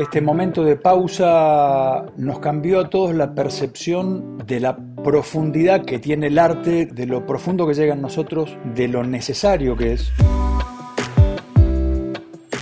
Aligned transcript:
Este 0.00 0.22
momento 0.22 0.64
de 0.64 0.76
pausa 0.76 2.06
nos 2.16 2.38
cambió 2.38 2.80
a 2.80 2.88
todos 2.88 3.14
la 3.14 3.34
percepción 3.34 4.38
de 4.46 4.58
la 4.58 4.74
profundidad 4.74 5.84
que 5.84 5.98
tiene 5.98 6.28
el 6.28 6.38
arte, 6.38 6.86
de 6.86 7.04
lo 7.04 7.26
profundo 7.26 7.66
que 7.66 7.74
llega 7.74 7.92
en 7.92 8.00
nosotros, 8.00 8.56
de 8.74 8.88
lo 8.88 9.04
necesario 9.04 9.76
que 9.76 9.92
es. 9.92 10.10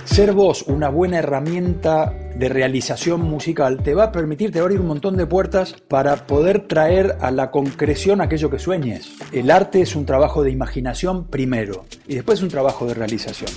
Ser 0.03 0.33
vos 0.33 0.63
una 0.63 0.89
buena 0.89 1.19
herramienta 1.19 2.13
de 2.35 2.49
realización 2.49 3.21
musical 3.21 3.83
te 3.83 3.93
va 3.93 4.03
a 4.05 4.11
permitir, 4.11 4.51
te 4.51 4.59
va 4.59 4.63
a 4.63 4.65
abrir 4.65 4.81
un 4.81 4.87
montón 4.87 5.15
de 5.15 5.25
puertas 5.25 5.77
para 5.87 6.27
poder 6.27 6.67
traer 6.67 7.15
a 7.21 7.31
la 7.31 7.51
concreción 7.51 8.19
aquello 8.19 8.49
que 8.49 8.59
sueñes. 8.59 9.13
El 9.31 9.49
arte 9.49 9.79
es 9.79 9.95
un 9.95 10.05
trabajo 10.05 10.43
de 10.43 10.51
imaginación 10.51 11.27
primero 11.27 11.85
y 12.05 12.15
después 12.15 12.43
un 12.43 12.49
trabajo 12.49 12.85
de 12.85 12.95
realización. 12.95 13.49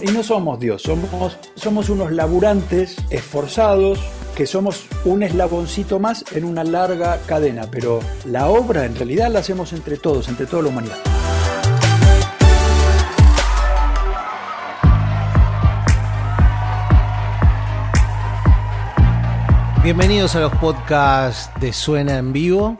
Y 0.00 0.12
no 0.12 0.22
somos 0.22 0.60
Dios, 0.60 0.82
somos, 0.82 1.36
somos 1.56 1.90
unos 1.90 2.12
laburantes 2.12 2.96
esforzados 3.10 3.98
que 4.36 4.46
somos 4.46 4.86
un 5.04 5.24
eslaboncito 5.24 5.98
más 5.98 6.24
en 6.30 6.44
una 6.44 6.62
larga 6.62 7.18
cadena, 7.26 7.68
pero 7.68 7.98
la 8.24 8.46
obra 8.46 8.84
en 8.84 8.94
realidad 8.94 9.28
la 9.28 9.40
hacemos 9.40 9.72
entre 9.72 9.96
todos, 9.96 10.28
entre 10.28 10.46
toda 10.46 10.62
la 10.62 10.68
humanidad. 10.68 10.98
Bienvenidos 19.82 20.36
a 20.36 20.40
los 20.40 20.52
podcasts 20.58 21.50
de 21.60 21.72
Suena 21.72 22.18
en 22.18 22.32
Vivo 22.32 22.78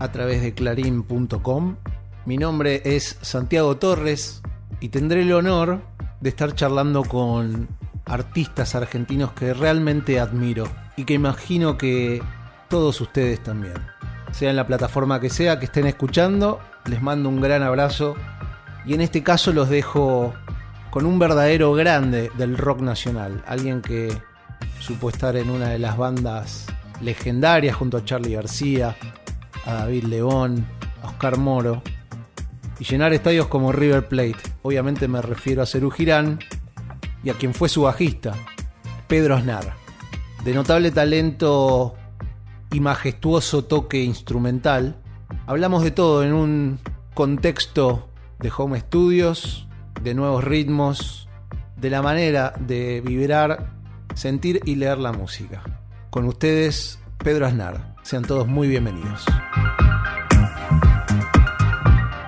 a 0.00 0.10
través 0.10 0.42
de 0.42 0.52
clarín.com. 0.52 1.76
Mi 2.24 2.38
nombre 2.38 2.82
es 2.84 3.18
Santiago 3.22 3.76
Torres 3.76 4.42
y 4.80 4.88
tendré 4.88 5.22
el 5.22 5.32
honor 5.32 5.95
de 6.20 6.28
estar 6.28 6.54
charlando 6.54 7.04
con 7.04 7.68
artistas 8.04 8.74
argentinos 8.74 9.32
que 9.32 9.52
realmente 9.52 10.20
admiro 10.20 10.66
y 10.96 11.04
que 11.04 11.14
imagino 11.14 11.76
que 11.76 12.22
todos 12.68 13.00
ustedes 13.00 13.42
también. 13.42 13.74
Sea 14.32 14.50
en 14.50 14.56
la 14.56 14.66
plataforma 14.66 15.20
que 15.20 15.30
sea 15.30 15.58
que 15.58 15.66
estén 15.66 15.86
escuchando, 15.86 16.60
les 16.86 17.02
mando 17.02 17.28
un 17.28 17.40
gran 17.40 17.62
abrazo 17.62 18.16
y 18.84 18.94
en 18.94 19.00
este 19.00 19.22
caso 19.22 19.52
los 19.52 19.68
dejo 19.68 20.34
con 20.90 21.04
un 21.04 21.18
verdadero 21.18 21.72
grande 21.74 22.30
del 22.38 22.56
rock 22.56 22.80
nacional, 22.80 23.42
alguien 23.46 23.82
que 23.82 24.16
supo 24.80 25.10
estar 25.10 25.36
en 25.36 25.50
una 25.50 25.68
de 25.68 25.78
las 25.78 25.96
bandas 25.96 26.66
legendarias 27.00 27.76
junto 27.76 27.98
a 27.98 28.04
Charlie 28.04 28.34
García, 28.34 28.96
a 29.66 29.74
David 29.74 30.04
León, 30.04 30.66
a 31.02 31.08
Oscar 31.08 31.36
Moro, 31.36 31.82
y 32.78 32.84
llenar 32.84 33.12
estadios 33.12 33.46
como 33.46 33.72
River 33.72 34.08
Plate. 34.08 34.38
Obviamente 34.62 35.08
me 35.08 35.22
refiero 35.22 35.62
a 35.62 35.66
Cerú 35.66 35.90
Girán 35.90 36.38
y 37.22 37.30
a 37.30 37.34
quien 37.34 37.54
fue 37.54 37.68
su 37.68 37.82
bajista, 37.82 38.34
Pedro 39.08 39.34
Aznar. 39.34 39.74
De 40.44 40.54
notable 40.54 40.90
talento 40.90 41.94
y 42.70 42.80
majestuoso 42.80 43.64
toque 43.64 44.02
instrumental, 44.02 44.96
hablamos 45.46 45.82
de 45.82 45.90
todo 45.90 46.22
en 46.22 46.32
un 46.32 46.78
contexto 47.14 48.08
de 48.38 48.52
home 48.56 48.80
studios, 48.80 49.66
de 50.02 50.14
nuevos 50.14 50.44
ritmos, 50.44 51.28
de 51.76 51.90
la 51.90 52.02
manera 52.02 52.54
de 52.58 53.00
vibrar, 53.00 53.72
sentir 54.14 54.60
y 54.64 54.76
leer 54.76 54.98
la 54.98 55.12
música. 55.12 55.62
Con 56.10 56.26
ustedes, 56.26 56.98
Pedro 57.18 57.46
Aznar. 57.46 57.96
Sean 58.02 58.22
todos 58.22 58.46
muy 58.46 58.68
bienvenidos. 58.68 59.24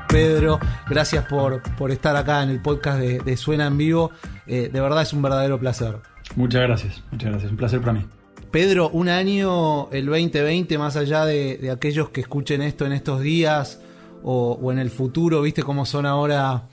Pedro, 0.09 0.59
gracias 0.89 1.27
por, 1.27 1.63
por 1.77 1.91
estar 1.91 2.17
acá 2.17 2.43
en 2.43 2.49
el 2.49 2.63
podcast 2.63 2.99
de, 2.99 3.37
Suena 3.37 3.67
en 3.67 3.77
Vivo. 3.77 4.11
Eh, 4.47 4.71
de 4.73 4.81
verdad 4.81 5.03
es 5.03 5.13
un 5.13 5.21
verdadero 5.21 5.61
placer. 5.61 5.99
Muchas 6.35 6.63
gracias, 6.63 7.03
muchas 7.11 7.31
gracias. 7.31 7.51
Un 7.51 7.59
placer 7.59 7.81
para 7.81 7.93
mí. 7.93 8.07
Pedro, 8.51 8.89
un 8.89 9.11
año, 9.11 9.91
el 9.91 10.07
2020, 10.07 10.79
más 10.79 10.97
allá 10.97 11.27
de, 11.27 11.71
aquellos 11.71 12.09
que 12.09 12.23
escuchen 12.23 12.63
esto 12.63 12.87
en 12.87 12.93
estos 12.93 13.21
días 13.21 13.81
o, 14.23 14.73
en 14.73 14.79
el 14.79 14.91
futuro, 14.91 15.43
viste 15.43 15.63
cómo 15.63 15.85
son 15.85 16.07
ahora, 16.07 16.69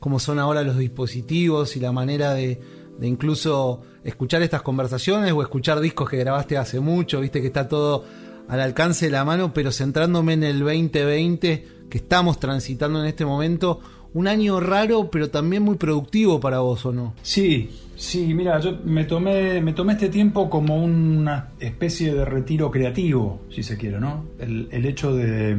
cómo 0.00 0.18
son 0.18 0.40
ahora 0.40 0.62
los 0.62 0.76
dispositivos 0.76 1.76
y 1.76 1.80
la 1.80 1.92
manera 1.92 2.34
de, 2.34 2.60
de 2.98 3.06
incluso 3.06 3.82
escuchar 4.02 4.42
estas 4.42 4.62
conversaciones 4.62 5.32
o 5.32 5.42
escuchar 5.42 5.78
discos 5.78 6.10
que 6.10 6.16
grabaste 6.16 6.56
hace 6.56 6.80
mucho, 6.80 7.20
viste 7.20 7.40
que 7.40 7.46
está 7.46 7.68
todo 7.68 8.04
al 8.48 8.60
alcance 8.60 9.06
de 9.06 9.12
la 9.12 9.24
mano, 9.24 9.54
pero 9.54 9.70
centrándome 9.70 10.32
en 10.32 10.42
el 10.42 10.58
2020 10.58 11.79
que 11.90 11.98
estamos 11.98 12.40
transitando 12.40 13.00
en 13.00 13.06
este 13.06 13.26
momento, 13.26 13.80
un 14.14 14.26
año 14.26 14.60
raro, 14.60 15.10
pero 15.10 15.30
también 15.30 15.62
muy 15.62 15.76
productivo 15.76 16.40
para 16.40 16.60
vos, 16.60 16.84
¿o 16.86 16.92
no? 16.92 17.14
Sí, 17.22 17.70
sí, 17.96 18.34
mira, 18.34 18.58
yo 18.58 18.78
me 18.84 19.04
tomé, 19.04 19.60
me 19.60 19.72
tomé 19.72 19.92
este 19.92 20.08
tiempo 20.08 20.50
como 20.50 20.82
una 20.82 21.50
especie 21.60 22.14
de 22.14 22.24
retiro 22.24 22.70
creativo, 22.70 23.42
si 23.50 23.62
se 23.62 23.76
quiere, 23.76 24.00
¿no? 24.00 24.24
El, 24.38 24.84
hecho 24.84 25.14
de, 25.14 25.56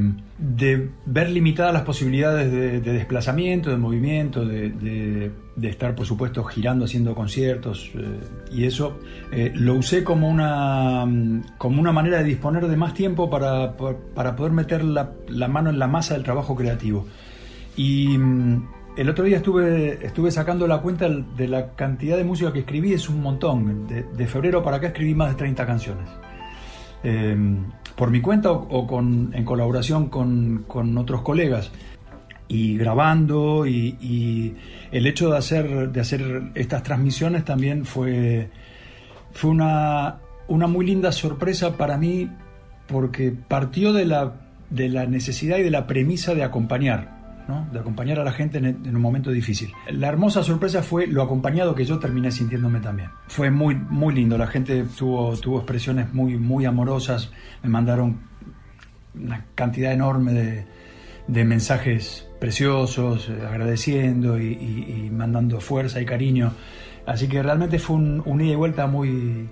ver 1.05 1.29
limitadas 1.29 1.73
las 1.73 1.83
posibilidades 1.83 2.51
de, 2.51 2.81
desplazamiento, 2.81 3.69
de 3.69 3.77
movimiento, 3.77 4.45
de, 4.45 5.31
estar, 5.61 5.95
por 5.95 6.05
supuesto, 6.05 6.43
girando, 6.43 6.85
haciendo 6.85 7.13
conciertos, 7.13 7.91
eh, 7.95 8.19
y 8.51 8.65
eso 8.65 8.99
eh, 9.31 9.51
lo 9.53 9.75
usé 9.75 10.03
como 10.03 10.29
una, 10.29 11.05
como 11.57 11.81
una 11.81 11.91
manera 11.91 12.19
de 12.19 12.23
disponer 12.23 12.67
de 12.67 12.77
más 12.77 12.93
tiempo 12.93 13.29
para, 13.29 13.75
para 13.75 14.35
poder 14.35 14.53
meter 14.53 14.83
la, 14.83 15.11
mano 15.47 15.69
en 15.69 15.79
la 15.79 15.87
masa 15.87 16.13
del 16.13 16.23
trabajo 16.23 16.55
creativo. 16.55 17.05
Y 17.75 18.17
mm, 18.17 18.67
el 18.97 19.09
otro 19.09 19.25
día 19.25 19.37
estuve, 19.37 20.05
estuve 20.05 20.31
sacando 20.31 20.67
la 20.67 20.81
cuenta 20.81 21.07
de 21.09 21.47
la 21.47 21.73
cantidad 21.75 22.17
de 22.17 22.23
música 22.23 22.51
que 22.53 22.59
escribí, 22.59 22.93
es 22.93 23.09
un 23.09 23.21
montón. 23.21 23.87
De, 23.87 24.27
febrero 24.27 24.63
para 24.63 24.77
acá 24.77 24.87
escribí 24.87 25.13
más 25.13 25.29
de 25.29 25.35
30 25.35 25.65
canciones. 25.65 26.09
Em, 27.03 27.65
por 27.95 28.11
mi 28.11 28.21
cuenta 28.21 28.51
o, 28.51 28.87
con, 28.87 29.31
en 29.33 29.43
colaboración 29.43 30.09
con, 30.09 30.65
con, 30.67 30.97
otros 30.97 31.21
colegas. 31.21 31.71
Y 32.53 32.77
grabando, 32.77 33.65
y, 33.65 34.55
el 34.91 35.07
hecho 35.07 35.31
de 35.31 35.37
hacer, 35.37 35.89
de 35.89 36.01
hacer 36.01 36.51
estas 36.53 36.83
transmisiones 36.83 37.45
también 37.45 37.85
fue, 37.85 38.49
fue 39.31 39.51
una, 39.51 40.17
una 40.49 40.67
muy 40.67 40.85
linda 40.85 41.13
sorpresa 41.13 41.77
para 41.77 41.97
mí, 41.97 42.29
porque 42.87 43.31
partió 43.31 43.93
de 43.93 44.05
la, 44.05 44.33
de 44.69 44.89
la 44.89 45.05
necesidad 45.05 45.59
y 45.59 45.63
de 45.63 45.71
la 45.71 45.87
premisa 45.87 46.35
de 46.35 46.43
acompañar 46.43 47.21
de 47.71 47.79
acompañar 47.79 48.19
a 48.19 48.23
la 48.23 48.31
gente 48.31 48.57
en, 48.57 48.95
un 48.95 49.01
momento 49.01 49.31
difícil. 49.31 49.71
La 49.89 50.07
hermosa 50.07 50.43
sorpresa 50.43 50.81
fue 50.83 51.07
lo 51.07 51.21
acompañado 51.21 51.75
que 51.75 51.85
yo 51.85 51.99
terminé 51.99 52.31
sintiéndome 52.31 52.79
también. 52.79 53.09
Fue 53.27 53.51
muy, 53.51 53.75
muy 53.75 54.13
lindo, 54.13 54.37
la 54.37 54.47
gente 54.47 54.85
tuvo, 54.97 55.35
tuvo 55.37 55.57
expresiones 55.57 56.13
muy, 56.13 56.37
muy 56.37 56.65
amorosas, 56.65 57.31
me 57.63 57.69
mandaron 57.69 58.19
una 59.15 59.45
cantidad 59.55 59.91
enorme 59.91 60.33
de, 60.33 60.65
de 61.27 61.43
mensajes 61.43 62.27
preciosos, 62.41 63.29
eh, 63.29 63.45
agradeciendo 63.47 64.39
y, 64.39 65.09
mandando 65.11 65.61
fuerza 65.61 66.01
y 66.01 66.05
cariño. 66.05 66.53
Así 67.05 67.27
que 67.29 67.41
realmente 67.41 67.77
fue 67.77 67.97
un, 67.97 68.41
ida 68.41 68.53
y 68.53 68.55
vuelta 68.55 68.87
muy, 68.87 69.47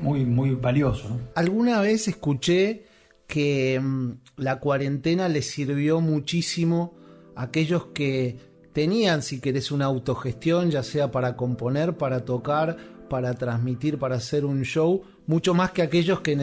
muy, 0.00 0.24
muy 0.24 0.54
valioso. 0.54 1.20
Alguna 1.34 1.82
vez 1.82 2.08
escuché 2.08 2.86
que 3.26 3.78
mm, 3.78 4.12
la 4.38 4.58
cuarentena 4.58 5.28
le 5.28 5.42
sirvió 5.42 6.00
muchísimo 6.00 6.94
aquellos 7.36 7.88
que 7.88 8.38
tenían, 8.72 9.20
si 9.20 9.38
querés, 9.38 9.70
una 9.70 9.84
autogestión, 9.84 10.70
ya 10.70 10.82
sea 10.82 11.10
para 11.10 11.36
componer, 11.36 11.98
para 11.98 12.24
tocar, 12.24 12.78
para 13.10 13.34
transmitir, 13.34 13.98
para 13.98 14.16
hacer 14.16 14.46
un 14.46 14.62
show, 14.62 15.02
mucho 15.26 15.52
más 15.52 15.72
que 15.72 15.82
aquellos 15.82 16.20
que, 16.20 16.34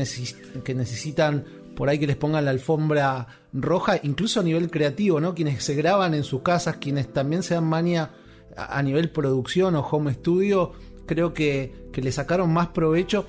que 0.64 0.76
necesitan 0.76 1.44
por 1.76 1.90
ahí 1.90 2.00
que 2.00 2.08
les 2.08 2.16
pongan 2.16 2.46
la 2.46 2.52
alfombra 2.52 3.28
roja, 3.54 4.00
incluso 4.04 4.40
a 4.40 4.44
nivel 4.44 4.70
creativo, 4.70 5.20
¿no? 5.20 5.36
Quienes 5.36 5.64
se 5.64 5.76
graban 5.76 6.14
en 6.14 6.24
sus 6.24 6.42
casas, 6.42 6.78
quienes 6.78 7.12
también 7.12 7.44
se 7.44 7.54
dan 7.54 7.68
mania 7.68 8.12
a 8.56 8.82
nivel 8.82 9.12
producción 9.12 9.76
o 9.76 9.82
home 9.82 10.14
studio, 10.14 10.72
creo 11.06 11.34
que, 11.34 11.90
que 11.92 12.02
le 12.02 12.12
sacaron 12.12 12.52
más 12.52 12.70
provecho. 12.70 13.26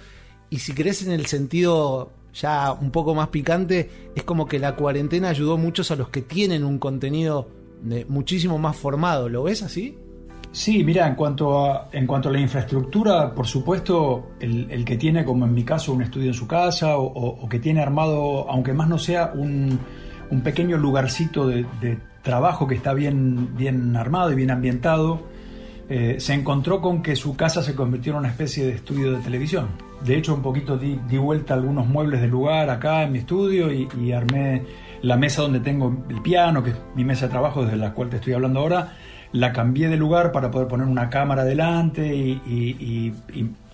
Y 0.51 0.61
si 0.61 0.75
querés 0.75 1.05
en 1.05 1.13
el 1.13 1.27
sentido 1.27 2.13
ya 2.33 2.73
un 2.73 2.91
poco 2.91 3.15
más 3.15 3.29
picante, 3.29 3.91
es 4.15 4.23
como 4.23 4.47
que 4.47 4.59
la 4.59 4.77
cuarentena 4.77 5.31
ayudó 5.31 5.57
muchos 5.57 5.91
a 5.91 5.97
los 5.97 6.11
que 6.11 6.23
tienen 6.23 6.65
un 6.65 6.79
contenido 6.79 7.49
muchísimo 8.09 8.59
más 8.59 8.77
formado. 8.77 9.29
¿Lo 9.29 9.43
ves 9.45 9.63
así? 9.63 9.99
Sí, 10.57 10.83
mira, 10.83 11.07
en 11.07 11.17
cuanto 11.17 11.67
a, 11.67 11.91
en 11.93 12.07
cuanto 12.07 12.31
a 12.31 12.33
la 12.33 12.41
infraestructura, 12.41 13.35
por 13.35 13.47
supuesto, 13.47 14.31
el, 14.41 14.87
que 14.87 14.97
tiene, 14.97 15.23
como 15.23 15.45
en 15.45 15.53
mi 15.53 15.65
caso, 15.65 15.93
un 15.93 16.01
estudio 16.01 16.29
en 16.29 16.35
su 16.35 16.47
casa 16.49 16.97
o, 16.97 17.47
que 17.47 17.59
tiene 17.59 17.83
armado, 17.83 18.49
aunque 18.49 18.73
más 18.73 18.89
no 18.89 18.97
sea, 18.97 19.33
un, 19.35 19.79
pequeño 20.43 20.79
lugarcito 20.79 21.47
de, 21.47 21.99
trabajo 22.23 22.67
que 22.67 22.75
está 22.75 22.95
bien, 22.95 23.55
bien 23.55 23.95
armado 23.97 24.33
y 24.33 24.35
bien 24.35 24.51
ambientado, 24.51 25.21
eh, 25.91 26.17
se 26.21 26.33
encontró 26.33 26.81
con 26.81 27.03
que 27.03 27.17
su 27.17 27.37
casa 27.37 27.63
se 27.63 27.75
convirtió 27.75 28.13
en 28.13 28.21
una 28.21 28.29
especie 28.29 28.65
de 28.65 28.73
estudio 28.73 29.13
de 29.13 29.19
televisión. 29.19 29.69
De 30.07 30.17
hecho, 30.17 30.35
un 30.35 30.41
poquito 30.41 30.79
di, 30.79 30.97
vuelta 31.19 31.53
algunos 31.53 31.87
muebles 31.87 32.23
del 32.23 32.31
lugar 32.31 32.71
acá 32.71 33.03
en 33.03 33.13
mi 33.13 33.19
estudio 33.19 33.71
y 33.71 34.13
armé 34.13 34.63
la 35.03 35.17
mesa 35.17 35.43
donde 35.43 35.61
tengo 35.61 36.05
el 36.09 36.23
piano, 36.23 36.63
que 36.63 36.71
es 36.71 36.77
mi 36.95 37.05
mesa 37.05 37.27
de 37.27 37.31
trabajo 37.33 37.65
desde 37.65 37.77
la 37.77 37.93
cual 37.93 38.09
te 38.09 38.17
estoy 38.17 38.33
hablando 38.33 38.61
ahora, 38.61 38.93
la 39.33 39.53
cambié 39.53 39.89
de 39.89 39.97
lugar 39.97 40.33
para 40.33 40.51
poder 40.51 40.69
poner 40.69 40.87
una 40.87 41.11
cámara 41.11 41.45
delante 41.45 42.07
y, 42.15 43.13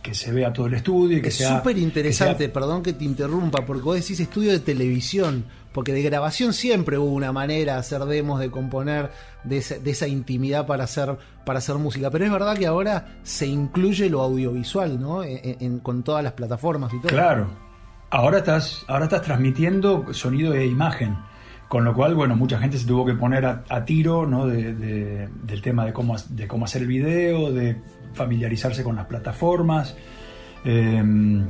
que 0.03 0.15
se 0.15 0.33
vea 0.33 0.53
todo 0.53 0.67
el 0.67 0.75
estudio. 0.75 1.19
Y 1.19 1.23
que 1.23 1.29
es 1.29 1.39
súper 1.39 1.79
interesante, 1.79 2.49
perdón 2.49 2.83
que 2.83 2.93
te 2.93 3.05
interrumpa, 3.05 3.65
porque 3.65 3.83
vos 3.83 3.95
decís 3.95 4.19
estudio 4.19 4.51
de 4.51 4.59
televisión, 4.59 5.45
porque 5.73 5.93
de 5.93 6.03
grabación 6.03 6.53
siempre 6.53 6.99
hubo 6.99 7.13
una 7.13 7.31
manera 7.31 7.75
de 7.75 7.79
hacer 7.79 8.05
demos, 8.07 8.41
de 8.41 8.51
componer, 8.51 9.11
de 9.45 9.59
esa, 9.59 10.09
intimidad 10.09 10.67
para 10.67 10.85
hacer, 10.85 11.17
para 11.47 11.61
hacer 11.61 11.77
música. 11.77 12.11
Pero 12.11 12.25
es 12.25 12.33
verdad 12.33 12.57
que 12.57 12.67
ahora 12.67 13.19
se 13.23 13.47
incluye 13.47 14.11
lo 14.11 14.23
audiovisual, 14.23 15.01
¿no? 15.01 15.23
con 15.83 16.03
todas 16.03 16.25
las 16.25 16.33
plataformas 16.33 16.93
y 16.93 16.99
todo. 16.99 17.09
Claro. 17.09 17.47
Ahora 18.11 18.39
estás, 18.39 18.85
ahora 18.89 19.05
estás 19.05 19.23
transmitiendo 19.23 20.13
sonido 20.13 20.53
e 20.53 20.67
imagen. 20.67 21.17
Con 21.73 21.85
lo 21.87 21.95
cual, 21.95 22.15
bueno, 22.15 22.37
mucha 22.37 22.59
gente 22.59 22.77
se 22.77 22.87
tuvo 22.87 23.07
que 23.07 23.15
poner 23.15 23.47
a, 23.47 23.85
tiro 23.87 24.27
¿no? 24.27 24.47
del 24.47 25.63
tema 25.63 25.87
de 25.87 25.93
cómo, 25.95 26.17
de 26.29 26.47
cómo 26.47 26.67
hacer 26.67 26.83
el 26.83 26.89
video, 26.89 27.51
de 27.51 27.79
familiarizarse 28.13 28.85
con 28.85 28.95
las 28.95 29.07
plataformas. 29.07 29.97
Em, 30.67 31.47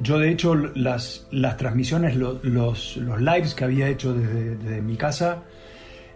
yo, 0.00 0.20
de 0.20 0.30
hecho, 0.30 0.54
las, 0.54 1.26
las 1.32 1.56
transmisiones, 1.56 2.14
los, 2.14 2.44
los, 2.44 3.20
lives 3.20 3.56
que 3.56 3.64
había 3.64 3.88
hecho 3.88 4.14
desde, 4.14 4.80
mi 4.80 4.94
casa, 4.94 5.42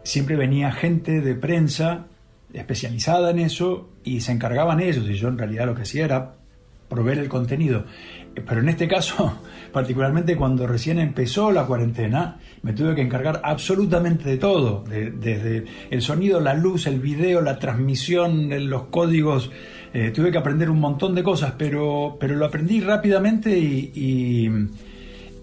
siempre 0.04 0.36
venía 0.36 0.70
gente 0.70 1.20
de 1.20 1.34
prensa 1.34 2.06
especializada 2.52 3.30
en 3.32 3.40
eso 3.40 3.90
y 4.04 4.20
se 4.20 4.30
encargaban 4.30 4.78
ellos. 4.78 5.04
Y 5.10 5.14
yo, 5.14 5.26
en 5.26 5.38
realidad, 5.38 5.66
lo 5.66 5.74
que 5.74 5.82
hacía 5.82 6.04
era 6.04 6.36
proveer 6.92 7.18
el 7.18 7.28
contenido. 7.28 7.84
Pero 8.34 8.60
en 8.60 8.68
este 8.68 8.88
caso, 8.88 9.40
particularmente 9.72 10.36
cuando 10.36 10.66
recién 10.66 10.98
empezó 10.98 11.50
la 11.50 11.64
cuarentena, 11.64 12.38
me 12.62 12.72
tuve 12.72 12.94
que 12.94 13.02
encargar 13.02 13.40
absolutamente 13.44 14.28
de 14.28 14.38
todo, 14.38 14.84
desde 14.88 15.64
el 15.90 16.02
sonido, 16.02 16.40
la 16.40 16.54
luz, 16.54 16.86
el 16.86 17.00
video, 17.00 17.40
la 17.40 17.58
transmisión, 17.58 18.48
los 18.68 18.84
códigos. 18.84 19.50
Eh, 19.94 20.10
tuve 20.10 20.30
que 20.30 20.38
aprender 20.38 20.70
un 20.70 20.80
montón 20.80 21.14
de 21.14 21.22
cosas, 21.22 21.54
pero, 21.58 22.16
pero 22.18 22.34
lo 22.36 22.46
aprendí 22.46 22.80
rápidamente 22.80 23.56
y, 23.58 24.50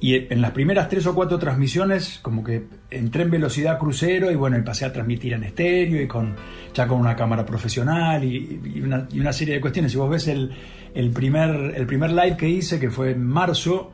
en 0.02 0.42
las 0.42 0.52
primeras 0.52 0.88
tres 0.88 1.06
o 1.08 1.14
cuatro 1.14 1.38
transmisiones 1.38 2.20
como 2.22 2.42
que 2.42 2.64
entré 2.90 3.24
en 3.24 3.32
velocidad 3.32 3.78
crucero 3.78 4.32
y 4.32 4.36
bueno, 4.36 4.58
y 4.58 4.62
pasé 4.62 4.86
a 4.86 4.94
transmitir 4.94 5.34
en 5.34 5.44
estéreo 5.44 6.02
y 6.02 6.08
con 6.08 6.36
ya 6.74 6.88
con 6.88 7.02
una 7.02 7.18
cámara 7.18 7.46
profesional 7.46 8.24
y, 8.24 8.82
una, 8.82 9.10
y 9.12 9.20
una, 9.20 9.34
serie 9.34 9.56
de 9.56 9.62
cuestiones. 9.62 9.92
Si 9.92 9.98
vos 9.98 10.10
ves 10.10 10.30
el, 10.30 10.52
el, 10.94 11.12
primer, 11.12 11.74
el 11.76 11.86
primer 11.86 12.12
live 12.12 12.38
que 12.38 12.50
hice, 12.50 12.80
que 12.80 12.90
fue 12.90 13.12
en 13.12 13.26
marzo, 13.26 13.92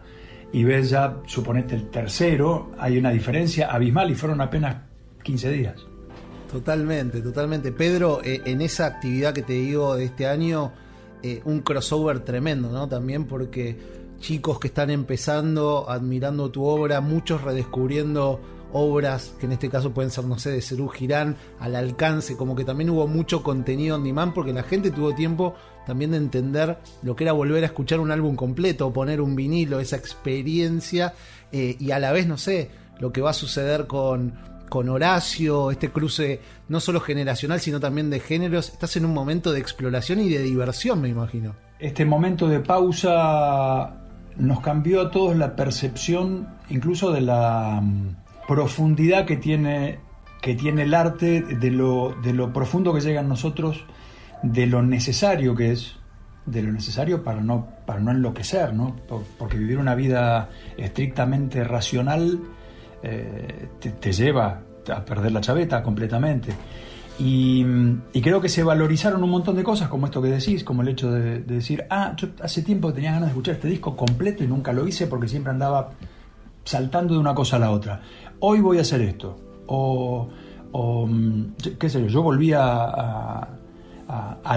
y 0.51 0.63
ves 0.63 0.89
ya, 0.89 1.17
suponete, 1.25 1.75
el 1.75 1.89
tercero, 1.89 2.71
hay 2.79 2.97
una 2.97 3.11
diferencia 3.11 3.71
abismal 3.71 4.11
y 4.11 4.15
fueron 4.15 4.41
apenas 4.41 4.77
15 5.23 5.51
días. 5.51 5.85
Totalmente, 6.51 7.21
totalmente. 7.21 7.71
Pedro, 7.71 8.21
eh, 8.23 8.41
en 8.45 8.61
esa 8.61 8.85
actividad 8.85 9.33
que 9.33 9.41
te 9.41 9.53
digo 9.53 9.95
de 9.95 10.05
este 10.05 10.27
año, 10.27 10.71
eh, 11.23 11.41
un 11.45 11.61
crossover 11.61 12.19
tremendo, 12.21 12.69
¿no? 12.71 12.87
También 12.87 13.25
porque 13.25 13.77
chicos 14.19 14.59
que 14.59 14.67
están 14.67 14.89
empezando, 14.89 15.89
admirando 15.89 16.49
tu 16.51 16.63
obra, 16.63 17.01
muchos 17.01 17.41
redescubriendo 17.41 18.39
obras 18.71 19.33
que 19.39 19.45
en 19.45 19.53
este 19.53 19.69
caso 19.69 19.93
pueden 19.93 20.11
ser, 20.11 20.25
no 20.25 20.37
sé, 20.37 20.51
de 20.51 20.61
Cerú 20.61 20.87
Girán, 20.87 21.35
al 21.59 21.75
alcance, 21.75 22.35
como 22.35 22.55
que 22.55 22.63
también 22.63 22.89
hubo 22.89 23.07
mucho 23.07 23.41
contenido 23.43 23.95
en 23.95 24.03
demand 24.03 24.33
porque 24.33 24.53
la 24.53 24.63
gente 24.63 24.91
tuvo 24.91 25.13
tiempo 25.13 25.55
también 25.85 26.11
de 26.11 26.17
entender 26.17 26.77
lo 27.03 27.15
que 27.15 27.23
era 27.23 27.33
volver 27.33 27.63
a 27.63 27.67
escuchar 27.67 27.99
un 27.99 28.11
álbum 28.11 28.35
completo, 28.35 28.91
poner 28.91 29.21
un 29.21 29.35
vinilo, 29.35 29.79
esa 29.79 29.95
experiencia 29.95 31.13
eh, 31.51 31.75
y 31.79 31.91
a 31.91 31.99
la 31.99 32.11
vez, 32.11 32.27
no 32.27 32.37
sé, 32.37 32.69
lo 32.99 33.11
que 33.11 33.21
va 33.21 33.31
a 33.31 33.33
suceder 33.33 33.87
con, 33.87 34.33
con 34.69 34.89
Horacio, 34.89 35.71
este 35.71 35.89
cruce 35.89 36.41
no 36.67 36.79
solo 36.79 36.99
generacional, 36.99 37.59
sino 37.59 37.79
también 37.79 38.09
de 38.09 38.19
géneros. 38.19 38.69
Estás 38.69 38.97
en 38.97 39.05
un 39.05 39.13
momento 39.13 39.51
de 39.51 39.59
exploración 39.59 40.19
y 40.19 40.29
de 40.29 40.39
diversión, 40.39 41.01
me 41.01 41.09
imagino. 41.09 41.55
Este 41.79 42.05
momento 42.05 42.47
de 42.47 42.59
pausa 42.59 44.01
nos 44.37 44.59
cambió 44.61 45.01
a 45.01 45.11
todos 45.11 45.35
la 45.35 45.55
percepción, 45.55 46.47
incluso 46.69 47.11
de 47.11 47.21
la 47.21 47.81
profundidad 48.47 49.25
que 49.25 49.37
tiene, 49.37 49.99
que 50.41 50.55
tiene 50.55 50.83
el 50.83 50.93
arte, 50.93 51.41
de 51.41 51.71
lo, 51.71 52.15
de 52.23 52.33
lo 52.33 52.53
profundo 52.53 52.93
que 52.93 53.01
llega 53.01 53.21
a 53.21 53.23
nosotros, 53.23 53.85
de 54.53 54.65
lo 54.67 54.81
necesario 54.81 55.55
que 55.55 55.71
es, 55.71 55.95
de 56.45 56.61
lo 56.61 56.71
necesario 56.71 57.23
para 57.23 57.41
no, 57.41 57.67
para 57.85 57.99
no 57.99 58.11
enloquecer, 58.11 58.73
¿no? 58.73 58.95
porque 59.37 59.57
vivir 59.57 59.77
una 59.77 59.95
vida 59.95 60.49
estrictamente 60.77 61.63
racional 61.63 62.39
eh, 63.03 63.67
te, 63.99 64.11
lleva 64.11 64.61
a 64.93 65.05
perder 65.05 65.31
la 65.31 65.41
chaveta 65.41 65.81
completamente. 65.83 66.53
Y, 67.17 67.63
creo 68.21 68.41
que 68.41 68.49
se 68.49 68.61
valorizaron 68.61 69.23
un 69.23 69.29
montón 69.29 69.55
de 69.55 69.63
cosas, 69.63 69.87
como 69.87 70.07
esto 70.07 70.21
que 70.21 70.27
decís, 70.27 70.63
como 70.63 70.81
el 70.81 70.89
hecho 70.89 71.11
de, 71.11 71.39
de, 71.39 71.55
decir, 71.55 71.85
ah, 71.89 72.13
yo 72.17 72.29
hace 72.41 72.61
tiempo 72.61 72.91
tenía 72.91 73.11
ganas 73.11 73.27
de 73.27 73.31
escuchar 73.31 73.55
este 73.55 73.69
disco 73.69 73.95
completo 73.95 74.43
y 74.43 74.47
nunca 74.47 74.73
lo 74.73 74.85
hice 74.85 75.07
porque 75.07 75.27
siempre 75.27 75.51
andaba 75.51 75.91
saltando 76.65 77.13
de 77.13 77.19
una 77.19 77.33
cosa 77.33 77.55
a 77.55 77.59
la 77.59 77.71
otra 77.71 78.01
hoy 78.39 78.61
voy 78.61 78.77
a 78.77 78.81
hacer 78.81 79.01
esto. 79.01 79.37
O, 79.67 80.27
mm, 81.07 81.43
qué 81.79 81.89
sé 81.89 82.01
yo, 82.01 82.07
yo 82.07 82.21
volví 82.21 82.53
a, 82.53 83.47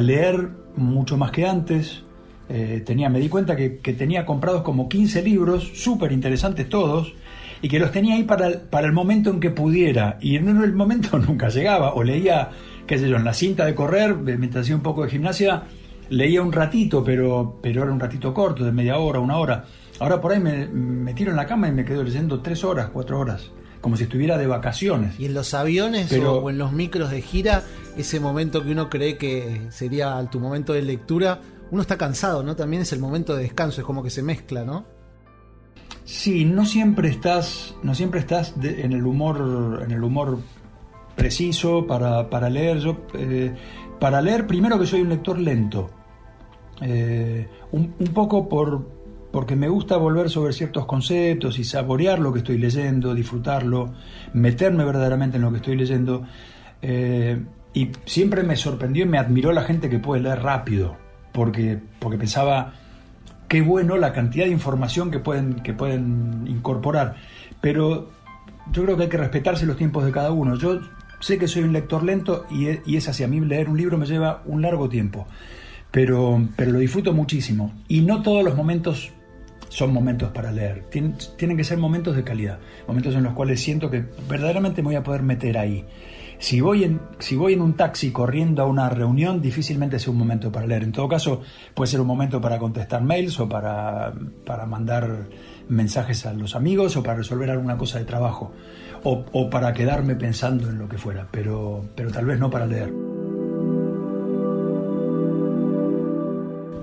leer 0.01 0.51
mucho 0.77 1.17
más 1.17 1.31
que 1.31 1.47
antes. 1.47 2.03
Eh, 2.49 2.83
tenía, 2.85 3.09
me 3.09 3.19
di 3.19 3.29
cuenta 3.29 3.57
que, 3.57 3.69
tenía 3.69 4.25
comprados 4.25 4.63
como 4.63 4.89
15 4.89 5.23
libros, 5.23 5.71
súper 5.75 6.13
interesantes 6.13 6.69
todos, 6.69 7.15
y 7.61 7.69
que 7.69 7.79
los 7.79 7.93
tenía 7.93 8.15
ahí 8.15 8.23
para 8.23 8.47
el, 8.47 8.61
para 8.61 8.87
el 8.87 8.93
momento 8.93 9.31
en 9.31 9.41
que 9.41 9.51
pudiera. 9.51 10.19
Y 10.21 10.37
en 10.37 10.49
el 10.49 10.73
momento 10.73 11.19
nunca 11.27 11.49
llegaba. 11.49 11.95
O 11.95 12.03
leía, 12.03 12.51
qué 12.87 12.99
sé 12.99 13.09
yo, 13.09 13.17
en 13.17 13.25
la 13.25 13.35
cinta 13.35 13.65
de 13.65 13.75
correr, 13.75 14.17
mientras 14.17 14.63
hacía 14.63 14.77
un 14.77 14.83
poco 14.83 15.05
de 15.05 15.11
gimnasia, 15.11 15.65
leía 16.11 16.43
un 16.43 16.53
ratito, 16.53 17.05
pero, 17.05 17.59
pero 17.63 17.83
era 17.83 17.93
un 17.93 18.01
ratito 18.01 18.33
corto, 18.33 18.65
de 18.65 18.73
media 18.73 18.99
hora, 18.99 19.21
una 19.21 19.37
hora. 19.37 19.65
Ahora 20.01 20.21
por 20.21 20.33
ahí 20.33 20.41
me, 20.41 20.67
me 20.69 21.13
tiro 21.13 21.31
en 21.33 21.37
la 21.37 21.47
cama 21.47 21.69
y 21.69 21.73
me 21.73 21.85
quedo 21.85 22.05
leyendo 22.05 22.41
tres 22.41 22.63
horas, 22.65 22.91
cuatro 22.93 23.19
horas 23.19 23.51
como 23.81 23.97
si 23.97 24.05
estuviera 24.05 24.39
de 24.39 24.47
vacaciones. 24.47 25.19
Y 25.19 25.27
en 25.27 25.35
los 25.35 25.55
aviones 25.55 26.13
o, 26.13 26.51
en 26.51 26.59
los 26.59 26.73
micros 26.73 27.11
de 27.11 27.23
gira, 27.23 27.65
ese 27.97 28.21
momento 28.21 28.65
que 28.65 28.73
uno 28.73 28.91
cree 28.91 29.17
que 29.17 29.67
sería 29.71 30.25
tu 30.31 30.41
momento 30.41 30.73
de 30.73 30.83
lectura, 30.83 31.41
uno 31.71 31.83
está 31.83 31.97
cansado, 31.97 32.43
¿no? 32.43 32.57
También 32.57 32.83
es 32.83 32.93
el 32.93 32.99
momento 32.99 33.37
de 33.37 33.43
descanso, 33.43 33.81
es 33.81 33.87
como 33.87 34.03
que 34.03 34.11
se 34.11 34.23
mezcla, 34.23 34.65
¿no? 34.65 34.87
Sí, 36.05 36.45
no 36.45 36.65
siempre 36.65 37.11
estás, 37.11 37.75
no 37.83 37.95
siempre 37.95 38.21
estás 38.21 38.55
en 38.63 38.93
el 38.93 39.05
humor, 39.05 39.83
en 39.85 39.91
el 39.91 40.03
humor 40.03 40.39
preciso 41.19 41.87
para, 41.87 42.49
leer. 42.49 42.79
Yo, 42.79 42.97
eh, 43.13 43.55
para 44.01 44.23
leer, 44.23 44.47
primero 44.47 44.79
que 44.79 44.87
soy 44.87 45.03
un 45.03 45.11
lector 45.11 45.39
lento. 45.39 45.91
Eh, 46.81 47.47
un, 47.73 47.89
poco 48.15 48.49
por, 48.49 48.89
porque 49.31 49.57
me 49.57 49.69
gusta 49.69 49.97
volver 49.97 50.31
sobre 50.31 50.53
ciertos 50.53 50.87
conceptos 50.87 51.59
y 51.59 51.65
saborear 51.65 52.19
lo 52.19 52.33
que 52.33 52.39
estoy 52.39 52.59
leyendo, 52.59 53.15
disfrutarlo, 53.15 53.93
meterme 54.33 54.85
verdaderamente 54.85 55.37
en 55.37 55.43
lo 55.43 55.51
que 55.51 55.59
estoy 55.59 55.77
leyendo. 55.77 56.23
Eh, 56.81 57.39
y 57.75 57.91
siempre 58.07 58.43
me 58.43 58.57
sorprendió 58.57 59.05
y 59.05 59.09
me 59.09 59.19
admiró 59.19 59.53
la 59.53 59.63
gente 59.63 59.91
que 59.91 59.99
puede 59.99 60.23
leer 60.23 60.43
rápido, 60.43 60.97
porque, 61.33 61.79
porque 61.99 62.17
pensaba, 62.17 62.73
qué 63.49 63.61
bueno 63.61 63.99
la 63.99 64.13
cantidad 64.13 64.47
de 64.47 64.51
información 64.53 65.11
que 65.11 65.19
pueden, 65.19 65.57
que 65.57 65.75
pueden 65.75 66.47
incorporar. 66.47 67.17
Pero 67.61 68.11
yo 68.73 68.85
creo 68.85 68.97
que 68.97 69.05
hay 69.05 69.09
que 69.11 69.19
respetarse 69.19 69.67
los 69.67 69.77
tiempos 69.77 70.05
de 70.05 70.13
cada 70.13 70.33
uno. 70.33 70.57
Yo 70.57 70.81
sé 71.21 71.39
que 71.39 71.49
soy 71.49 71.65
un 71.65 71.75
lector 71.75 72.03
lento 72.03 72.47
y, 72.51 72.69
y 72.91 72.97
es 72.97 73.09
así, 73.09 73.25
a 73.25 73.29
mí 73.29 73.41
leer 73.41 73.69
un 73.69 73.77
libro 73.77 73.99
me 73.99 74.07
lleva 74.07 74.43
un 74.47 74.63
largo 74.63 74.89
tiempo. 74.89 75.27
Pero, 75.91 76.43
pero 76.57 76.73
lo 76.73 76.79
disfruto 76.79 77.13
muchísimo. 77.13 77.73
Y 77.89 78.01
no 78.03 78.23
todos 78.23 78.45
los 78.45 78.55
momentos 78.55 79.13
son 79.69 79.93
momentos 79.93 80.31
para 80.31 80.53
leer. 80.53 80.85
tienen 80.91 81.57
que 81.57 81.65
ser 81.65 81.79
momentos 81.79 82.17
de 82.17 82.25
calidad, 82.25 82.59
momentos 82.87 83.15
en 83.15 83.23
los 83.23 83.35
cuales 83.35 83.61
siento 83.61 83.91
que 83.91 84.05
verdaderamente 84.29 84.83
me 84.83 84.89
voy 84.89 84.97
a 84.97 85.03
poder 85.03 85.23
meter 85.23 85.59
ahí. 85.59 85.85
Si 86.41 86.61
voy, 86.61 86.85
en, 86.85 87.01
si 87.19 87.35
voy 87.35 87.55
en 87.55 87.61
un 87.61 87.75
taxi 87.75 88.13
corriendo 88.13 88.63
a 88.63 88.67
una 88.67 88.89
reunión, 88.89 89.43
difícilmente 89.43 89.99
sea 89.99 90.13
un 90.13 90.19
momento 90.19 90.53
para 90.53 90.67
leer. 90.67 90.85
En 90.85 90.93
todo 90.93 91.09
caso, 91.09 91.43
puede 91.75 91.91
ser 91.91 92.01
un 92.01 92.07
momento 92.07 92.41
para 92.41 92.59
contestar 92.59 93.03
mails 93.03 93.41
o 93.41 93.49
para, 93.49 94.13
para 94.47 94.65
mandar 94.65 95.27
mensajes 95.69 96.27
a 96.27 96.33
los 96.33 96.55
amigos 96.55 96.97
o 96.97 97.03
para 97.03 97.17
resolver 97.17 97.51
alguna 97.51 97.77
cosa 97.77 97.99
de 97.99 98.05
trabajo 98.05 98.53
o, 99.03 99.25
o 99.33 99.51
para 99.51 99.73
quedarme 99.75 100.15
pensando 100.15 100.71
en 100.71 100.79
lo 100.79 100.89
que 100.89 100.97
fuera, 100.97 101.27
pero, 101.31 101.85
pero 101.97 102.11
tal 102.13 102.27
vez 102.27 102.39
no 102.39 102.51
para 102.51 102.67
leer. 102.67 103.18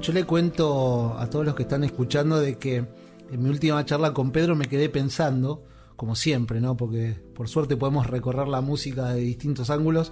Yo 0.05 0.13
le 0.13 0.23
cuento 0.23 1.17
a 1.17 1.27
todos 1.31 1.43
los 1.45 1.55
que 1.55 1.63
están 1.63 1.83
escuchando 1.83 2.39
de 2.39 2.59
que 2.59 2.75
en 2.75 3.41
mi 3.41 3.49
última 3.49 3.83
charla 3.85 4.13
con 4.13 4.29
Pedro 4.29 4.55
me 4.55 4.67
quedé 4.67 4.87
pensando, 4.87 5.63
como 5.95 6.15
siempre, 6.15 6.61
¿no? 6.61 6.77
Porque 6.77 7.15
por 7.33 7.49
suerte 7.49 7.75
podemos 7.75 8.05
recorrer 8.05 8.47
la 8.47 8.61
música 8.61 9.09
de 9.09 9.21
distintos 9.21 9.71
ángulos. 9.71 10.11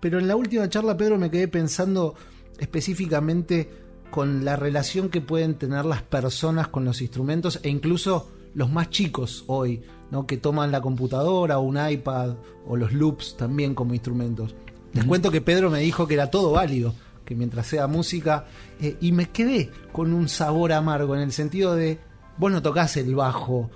Pero 0.00 0.18
en 0.18 0.26
la 0.26 0.34
última 0.34 0.68
charla, 0.68 0.96
Pedro, 0.96 1.16
me 1.16 1.30
quedé 1.30 1.46
pensando 1.46 2.16
específicamente 2.58 3.70
con 4.10 4.44
la 4.44 4.56
relación 4.56 5.10
que 5.10 5.20
pueden 5.20 5.54
tener 5.54 5.84
las 5.84 6.02
personas 6.02 6.66
con 6.66 6.84
los 6.84 7.00
instrumentos 7.00 7.60
e 7.62 7.68
incluso 7.68 8.32
los 8.54 8.68
más 8.68 8.90
chicos 8.90 9.44
hoy, 9.46 9.80
¿no? 10.10 10.26
que 10.26 10.38
toman 10.38 10.72
la 10.72 10.80
computadora 10.80 11.58
o 11.58 11.62
un 11.62 11.78
iPad 11.80 12.34
o 12.66 12.76
los 12.76 12.92
loops 12.92 13.36
también 13.36 13.76
como 13.76 13.94
instrumentos. 13.94 14.56
Les 14.92 15.04
cuento 15.04 15.30
que 15.30 15.40
Pedro 15.40 15.70
me 15.70 15.78
dijo 15.78 16.08
que 16.08 16.14
era 16.14 16.32
todo 16.32 16.50
válido, 16.50 16.94
que 17.30 17.36
mientras 17.36 17.68
sea 17.68 17.86
música, 17.86 18.46
eh, 18.80 18.96
y 19.00 19.12
me 19.12 19.30
quedé 19.30 19.70
con 19.92 20.12
un 20.12 20.28
sabor 20.28 20.72
amargo 20.72 21.14
en 21.14 21.20
el 21.20 21.30
sentido 21.30 21.76
de, 21.76 22.00
vos 22.38 22.50
no 22.50 22.60
tocas 22.60 22.96
el 22.96 23.14
bajo 23.14 23.70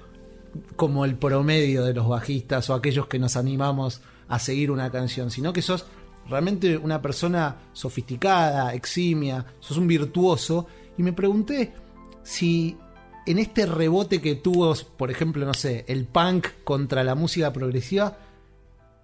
como 0.75 1.05
el 1.05 1.15
promedio 1.15 1.85
de 1.85 1.95
los 1.95 2.09
bajistas 2.09 2.69
o 2.69 2.75
aquellos 2.75 3.07
que 3.07 3.21
nos 3.21 3.37
animamos 3.37 4.03
a 4.27 4.41
seguir 4.41 4.73
una 4.73 4.91
canción, 4.91 5.31
sino 5.31 5.53
que 5.53 5.63
sos 5.63 5.87
realmente 6.29 6.77
una 6.77 7.01
persona 7.01 7.59
sofisticada, 7.73 8.75
eximia, 8.75 9.47
sos 9.61 9.77
un 9.77 9.87
virtuoso, 9.87 10.67
y 10.99 11.05
me 11.05 11.13
pregunté 11.13 11.75
si 12.25 12.77
en 13.25 13.39
este 13.39 13.67
rebote 13.67 14.21
que 14.21 14.35
tuvo, 14.35 14.75
por 14.97 15.13
ejemplo, 15.13 15.47
no 15.47 15.55
sé, 15.55 15.85
el 15.87 16.07
punk 16.07 16.49
contra 16.65 17.05
la 17.05 17.15
música 17.15 17.53
progresiva, 17.53 18.19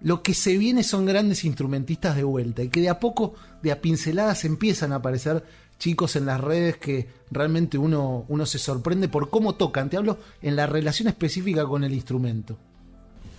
lo 0.01 0.23
que 0.23 0.33
se 0.33 0.57
viene 0.57 0.83
son 0.83 1.05
grandes 1.05 1.45
instrumentistas 1.45 2.15
de 2.15 2.23
vuelta 2.23 2.63
y 2.63 2.69
que 2.69 2.81
de 2.81 2.89
a 2.89 2.99
poco, 2.99 3.35
de 3.61 3.71
a 3.71 3.81
pinceladas, 3.81 4.45
empiezan 4.45 4.93
a 4.93 4.97
aparecer 4.97 5.43
chicos 5.77 6.15
en 6.15 6.25
las 6.25 6.39
redes 6.39 6.77
que 6.77 7.07
realmente 7.31 7.77
uno, 7.77 8.25
uno 8.27 8.45
se 8.45 8.59
sorprende 8.59 9.07
por 9.07 9.29
cómo 9.29 9.55
tocan. 9.55 9.89
Te 9.89 9.97
hablo 9.97 10.19
en 10.41 10.55
la 10.55 10.67
relación 10.67 11.07
específica 11.07 11.65
con 11.65 11.83
el 11.83 11.93
instrumento. 11.93 12.57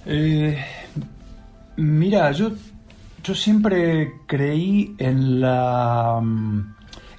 Eh, 0.06 0.58
mira, 1.76 2.32
yo, 2.32 2.52
yo 3.22 3.34
siempre 3.34 4.12
creí 4.26 4.94
en 4.98 5.40
la, 5.40 6.20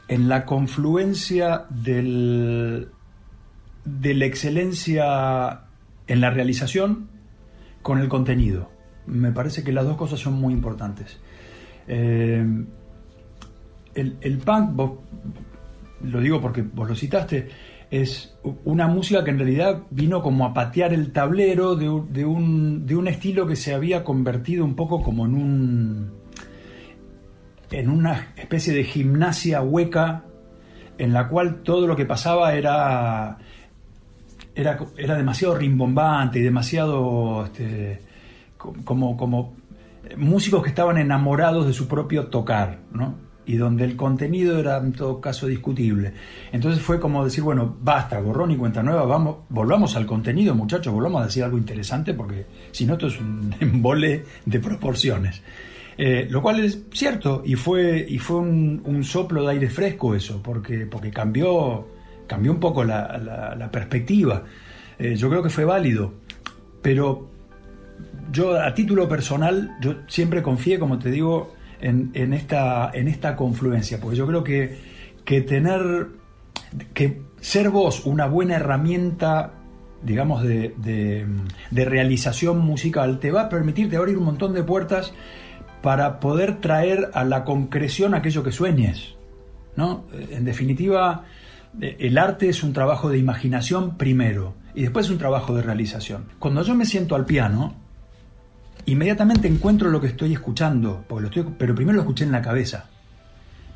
en 0.10 0.30
la 0.30 0.46
confluencia 0.46 1.66
del, 1.70 2.90
de 3.86 4.14
la 4.14 4.26
excelencia 4.26 5.62
en 6.08 6.22
la 6.22 6.30
realización 6.30 7.08
con 7.82 8.00
el 8.00 8.10
contenido. 8.10 8.73
Me 9.06 9.32
parece 9.32 9.64
que 9.64 9.72
las 9.72 9.86
dos 9.86 9.98
cosas 9.98 10.20
son 10.20 10.34
muy 10.34 10.54
importantes. 10.54 11.20
Eh, 11.88 12.46
el, 13.96 14.38
punk, 14.40 14.98
lo 16.04 16.20
digo 16.20 16.42
porque 16.42 16.62
vos 16.62 16.90
lo 16.90 16.96
citaste, 16.96 17.50
es 17.92 18.36
una 18.64 18.88
música 18.88 19.24
que 19.24 19.30
en 19.30 19.38
realidad 19.38 19.84
vino 19.92 20.24
como 20.24 20.46
a 20.46 20.54
patear 20.54 20.94
el 20.94 21.12
tablero 21.12 21.76
de, 21.76 21.88
un, 21.90 22.88
de 22.88 22.96
un 22.96 23.08
estilo 23.08 23.46
que 23.46 23.56
se 23.56 23.74
había 23.74 24.04
convertido 24.04 24.66
un 24.66 24.76
poco 24.76 25.04
como 25.04 25.26
en 25.26 25.36
un 25.36 26.24
en 27.70 27.90
una 27.90 28.34
especie 28.36 28.74
de 28.74 28.84
gimnasia 28.84 29.62
hueca 29.62 30.26
en 30.98 31.14
la 31.14 31.28
cual 31.28 31.62
todo 31.62 31.86
lo 31.86 31.96
que 31.96 32.06
pasaba 32.06 32.56
era 32.56 33.38
era, 34.56 34.80
era 34.98 35.16
demasiado 35.16 35.56
rimbombante 35.56 36.40
y 36.40 36.42
demasiado 36.42 37.46
este, 37.46 38.02
como, 38.86 39.18
como 39.18 39.54
músicos 40.18 40.64
que 40.64 40.70
estaban 40.70 40.98
enamorados 40.98 41.66
de 41.66 41.74
su 41.74 41.88
propio 41.88 42.28
tocar, 42.28 42.80
¿no? 42.92 43.16
Y 43.46 43.58
donde 43.58 43.84
el 43.84 43.98
contenido 43.98 44.58
era 44.58 44.78
en 44.78 44.94
todo 44.94 45.20
caso 45.20 45.48
discutible. 45.48 46.14
Entonces 46.52 46.82
fue 46.82 47.00
como 47.00 47.26
decir, 47.26 47.44
bueno, 47.44 47.76
basta, 47.82 48.20
borrón 48.20 48.52
y 48.52 48.58
cuenta 48.58 48.82
nueva, 48.82 49.06
vamos, 49.06 49.38
volvamos 49.50 49.96
al 49.96 50.06
contenido, 50.06 50.56
muchachos, 50.56 50.94
volvamos 50.94 51.22
a 51.22 51.26
decir 51.26 51.44
algo 51.44 51.58
interesante, 51.58 52.14
porque 52.14 52.46
si 52.72 52.86
no, 52.86 52.94
esto 52.94 53.08
es 53.08 53.20
un 53.20 53.54
embole 53.60 54.24
de 54.46 54.60
proporciones. 54.60 55.42
Eh, 55.98 56.28
lo 56.30 56.42
cual 56.42 56.60
es 56.64 56.86
cierto, 56.92 57.44
y 57.46 57.56
fue, 57.56 58.06
y 58.08 58.18
fue 58.18 58.38
un, 58.38 59.04
soplo 59.04 59.44
de 59.44 59.52
aire 59.52 59.70
fresco 59.70 60.16
eso, 60.16 60.42
porque, 60.42 60.88
porque 60.88 61.12
cambió, 61.12 61.88
cambió 62.26 62.52
un 62.52 62.60
poco 62.60 62.84
la, 62.84 63.70
perspectiva. 63.72 64.44
Eh, 64.98 65.16
yo 65.16 65.30
creo 65.30 65.44
que 65.44 65.50
fue 65.50 65.66
válido, 65.66 66.14
pero 66.82 67.33
yo 68.32 68.60
a 68.60 68.74
título 68.74 69.08
personal, 69.08 69.76
yo 69.82 69.96
siempre 70.08 70.42
confié, 70.42 70.80
como 70.80 71.00
te 71.00 71.12
digo, 71.12 71.54
en, 71.82 72.34
esta, 72.34 72.92
en 72.94 73.08
esta 73.08 73.36
confluencia, 73.36 74.00
porque 74.00 74.16
yo 74.16 74.26
creo 74.26 74.44
que, 74.44 74.78
que 75.26 75.42
tener, 75.42 76.08
que 76.94 77.22
ser 77.42 77.70
vos 77.70 78.06
una 78.06 78.26
buena 78.26 78.56
herramienta 78.56 79.54
digamos, 80.02 80.44
de, 80.44 80.74
de, 81.72 81.86
realización 81.86 82.60
musical, 82.60 83.20
te 83.20 83.32
va 83.32 83.44
a 83.44 83.50
permitir 83.50 83.96
abrir 83.96 84.18
un 84.18 84.26
montón 84.26 84.54
de 84.54 84.62
puertas 84.62 85.14
para 85.82 86.20
poder 86.20 86.60
traer 86.60 87.10
a 87.14 87.24
la 87.24 87.46
concreción 87.46 88.14
aquello 88.14 88.44
que 88.44 88.52
sueñes. 88.52 89.16
¿no? 89.76 90.06
En 90.12 90.44
definitiva, 90.44 91.24
el 91.80 92.18
arte 92.18 92.50
es 92.50 92.64
un 92.64 92.74
trabajo 92.74 93.10
de 93.10 93.18
imaginación 93.18 93.98
primero 93.98 94.56
y 94.76 94.82
después 94.82 95.06
es 95.06 95.12
un 95.12 95.18
trabajo 95.18 95.56
de 95.56 95.62
realización. 95.62 96.26
Cuando 96.40 96.64
yo 96.64 96.76
me 96.76 96.86
siento 96.86 97.16
al 97.16 97.26
piano, 97.26 97.76
inmediatamente 98.86 99.48
encuentro 99.48 99.90
lo 99.90 100.02
que 100.02 100.08
estoy 100.08 100.34
escuchando, 100.34 101.04
porque 101.08 101.22
lo 101.22 101.28
estoy, 101.28 101.54
pero 101.58 101.76
primero 101.76 101.96
lo 101.96 102.02
escuché 102.02 102.24
en 102.24 102.32
la 102.32 102.42
cabeza. 102.42 102.90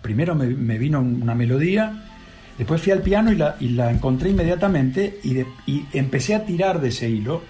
Primero 0.02 0.36
me, 0.36 0.78
vino 0.78 1.00
una 1.00 1.36
melodía, 1.36 2.06
después 2.58 2.82
fui 2.82 2.92
al 2.92 3.02
piano 3.02 3.32
y 3.32 3.70
la, 3.70 3.92
encontré 3.92 4.30
inmediatamente 4.30 5.20
y, 5.24 5.40
y, 5.70 5.86
empecé 5.94 6.36
a 6.36 6.46
tirar 6.46 6.80
de 6.82 6.90
ese 6.90 7.10
hilo 7.10 7.42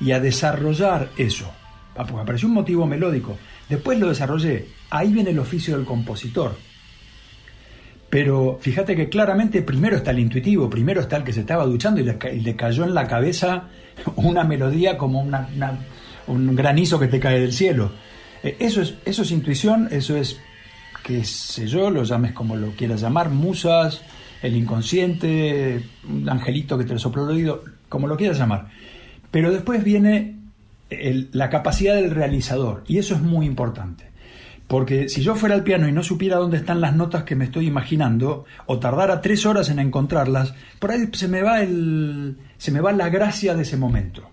y 0.00 0.12
a 0.12 0.20
desarrollar 0.20 1.10
eso. 1.16 1.50
Ah, 1.96 2.04
porque 2.06 2.22
apareció 2.22 2.48
un 2.48 2.54
motivo 2.54 2.86
melódico. 2.86 3.38
Después 3.68 3.98
lo 3.98 4.08
desarrollé. 4.08 4.66
Ahí 4.90 5.12
viene 5.12 5.30
el 5.30 5.38
oficio 5.38 5.76
del 5.76 5.86
compositor. 5.86 6.56
Pero 8.10 8.58
fíjate 8.60 8.94
que 8.94 9.08
claramente 9.08 9.62
primero 9.62 9.96
está 9.96 10.10
el 10.10 10.18
intuitivo, 10.18 10.68
primero 10.68 11.00
está 11.00 11.16
el 11.16 11.24
que 11.24 11.32
se 11.32 11.40
estaba 11.40 11.64
duchando 11.64 11.98
y 12.00 12.04
le, 12.04 12.56
cayó 12.56 12.84
en 12.84 12.92
la 12.92 13.06
cabeza 13.06 13.68
una 14.16 14.44
melodía 14.44 14.98
como 14.98 15.22
una 15.22 15.48
un 16.26 16.54
granizo 16.54 16.98
que 16.98 17.08
te 17.08 17.20
cae 17.20 17.40
del 17.40 17.52
cielo. 17.52 17.92
Eh, 18.42 18.56
eso 18.58 18.82
es, 18.82 18.94
eso 19.04 19.22
es 19.22 19.30
intuición, 19.30 19.88
eso 19.90 20.16
es, 20.16 20.40
qué 21.02 21.24
sé 21.24 21.66
yo, 21.66 21.90
lo 21.90 22.04
llames 22.04 22.32
como 22.32 22.56
lo 22.56 22.72
quieras 22.72 23.00
llamar, 23.00 23.30
musas, 23.30 24.02
el 24.42 24.56
inconsciente, 24.56 25.82
un 26.08 26.28
angelito 26.28 26.76
que 26.76 26.84
te 26.84 26.92
lo 26.92 26.98
sopló 26.98 27.24
el 27.24 27.36
oído, 27.36 27.64
como 27.88 28.06
lo 28.06 28.16
quieras 28.16 28.38
llamar. 28.38 28.68
Pero 29.30 29.50
después 29.50 29.82
viene 29.84 30.36
la 30.90 31.48
capacidad 31.48 31.94
del 31.94 32.10
realizador, 32.10 32.84
y 32.86 32.98
eso 32.98 33.14
es 33.14 33.22
muy 33.22 33.46
importante. 33.46 34.12
Porque 34.66 35.08
si 35.08 35.22
yo 35.22 35.34
fuera 35.34 35.54
al 35.54 35.64
piano 35.64 35.86
y 35.86 35.92
no 35.92 36.02
supiera 36.02 36.36
dónde 36.36 36.56
están 36.56 36.80
las 36.80 36.96
notas 36.96 37.24
que 37.24 37.36
me 37.36 37.44
estoy 37.44 37.66
imaginando, 37.66 38.46
o 38.66 38.78
tardara 38.78 39.20
tres 39.20 39.44
horas 39.44 39.68
en 39.68 39.78
encontrarlas, 39.78 40.54
por 40.78 40.90
ahí 40.90 41.08
se 41.12 41.28
me 41.28 41.42
va 41.42 41.60
el. 41.60 42.38
se 42.56 42.72
me 42.72 42.80
va 42.80 42.92
la 42.92 43.10
gracia 43.10 43.54
de 43.54 43.62
ese 43.62 43.76
momento. 43.76 44.30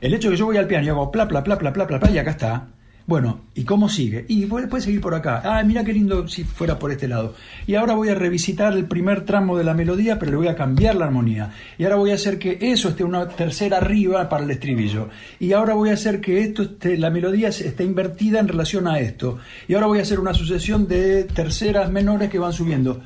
El 0.00 0.14
hecho 0.14 0.28
de 0.28 0.34
que 0.34 0.38
yo 0.38 0.46
voy 0.46 0.56
al 0.56 0.66
piano 0.66 0.84
y 0.84 0.88
hago 0.88 1.10
pla, 1.10 1.26
pla, 1.26 1.42
pla, 1.42 1.58
pla, 1.58 1.72
pla, 1.72 1.86
pla, 1.86 2.00
pla, 2.00 2.10
y 2.10 2.18
acá 2.18 2.30
está. 2.30 2.68
Bueno, 3.08 3.46
¿y 3.54 3.64
cómo 3.64 3.88
sigue? 3.88 4.26
Y 4.28 4.44
puede, 4.44 4.82
seguir 4.82 5.00
por 5.00 5.14
acá. 5.14 5.40
Ah, 5.42 5.62
mira 5.64 5.82
qué 5.82 5.94
lindo 5.94 6.28
si 6.28 6.44
fuera 6.44 6.78
por 6.78 6.92
este 6.92 7.08
lado. 7.08 7.34
Y 7.66 7.74
ahora 7.74 7.94
voy 7.94 8.10
a 8.10 8.14
revisitar 8.14 8.74
el 8.74 8.84
primer 8.84 9.24
tramo 9.24 9.56
de 9.56 9.64
la 9.64 9.72
melodía, 9.72 10.18
pero 10.18 10.32
le 10.32 10.36
voy 10.36 10.48
a 10.48 10.54
cambiar 10.54 10.94
la 10.94 11.06
armonía. 11.06 11.54
Y 11.78 11.84
ahora 11.84 11.96
voy 11.96 12.10
a 12.10 12.16
hacer 12.16 12.38
que 12.38 12.58
eso 12.60 12.90
esté 12.90 13.04
una 13.04 13.26
tercera 13.26 13.78
arriba 13.78 14.28
para 14.28 14.44
el 14.44 14.50
estribillo. 14.50 15.08
Y 15.40 15.54
ahora 15.54 15.72
voy 15.72 15.88
a 15.88 15.94
hacer 15.94 16.20
que 16.20 16.42
esto 16.42 16.64
esté, 16.64 16.98
la 16.98 17.08
melodía 17.08 17.48
esté 17.48 17.82
invertida 17.82 18.40
en 18.40 18.48
relación 18.48 18.86
a 18.86 18.98
esto. 18.98 19.38
Y 19.68 19.72
ahora 19.72 19.86
voy 19.86 20.00
a 20.00 20.02
hacer 20.02 20.20
una 20.20 20.34
sucesión 20.34 20.86
de 20.86 21.24
terceras 21.24 21.90
menores 21.90 22.28
que 22.28 22.38
van 22.38 22.52
subiendo. 22.52 23.00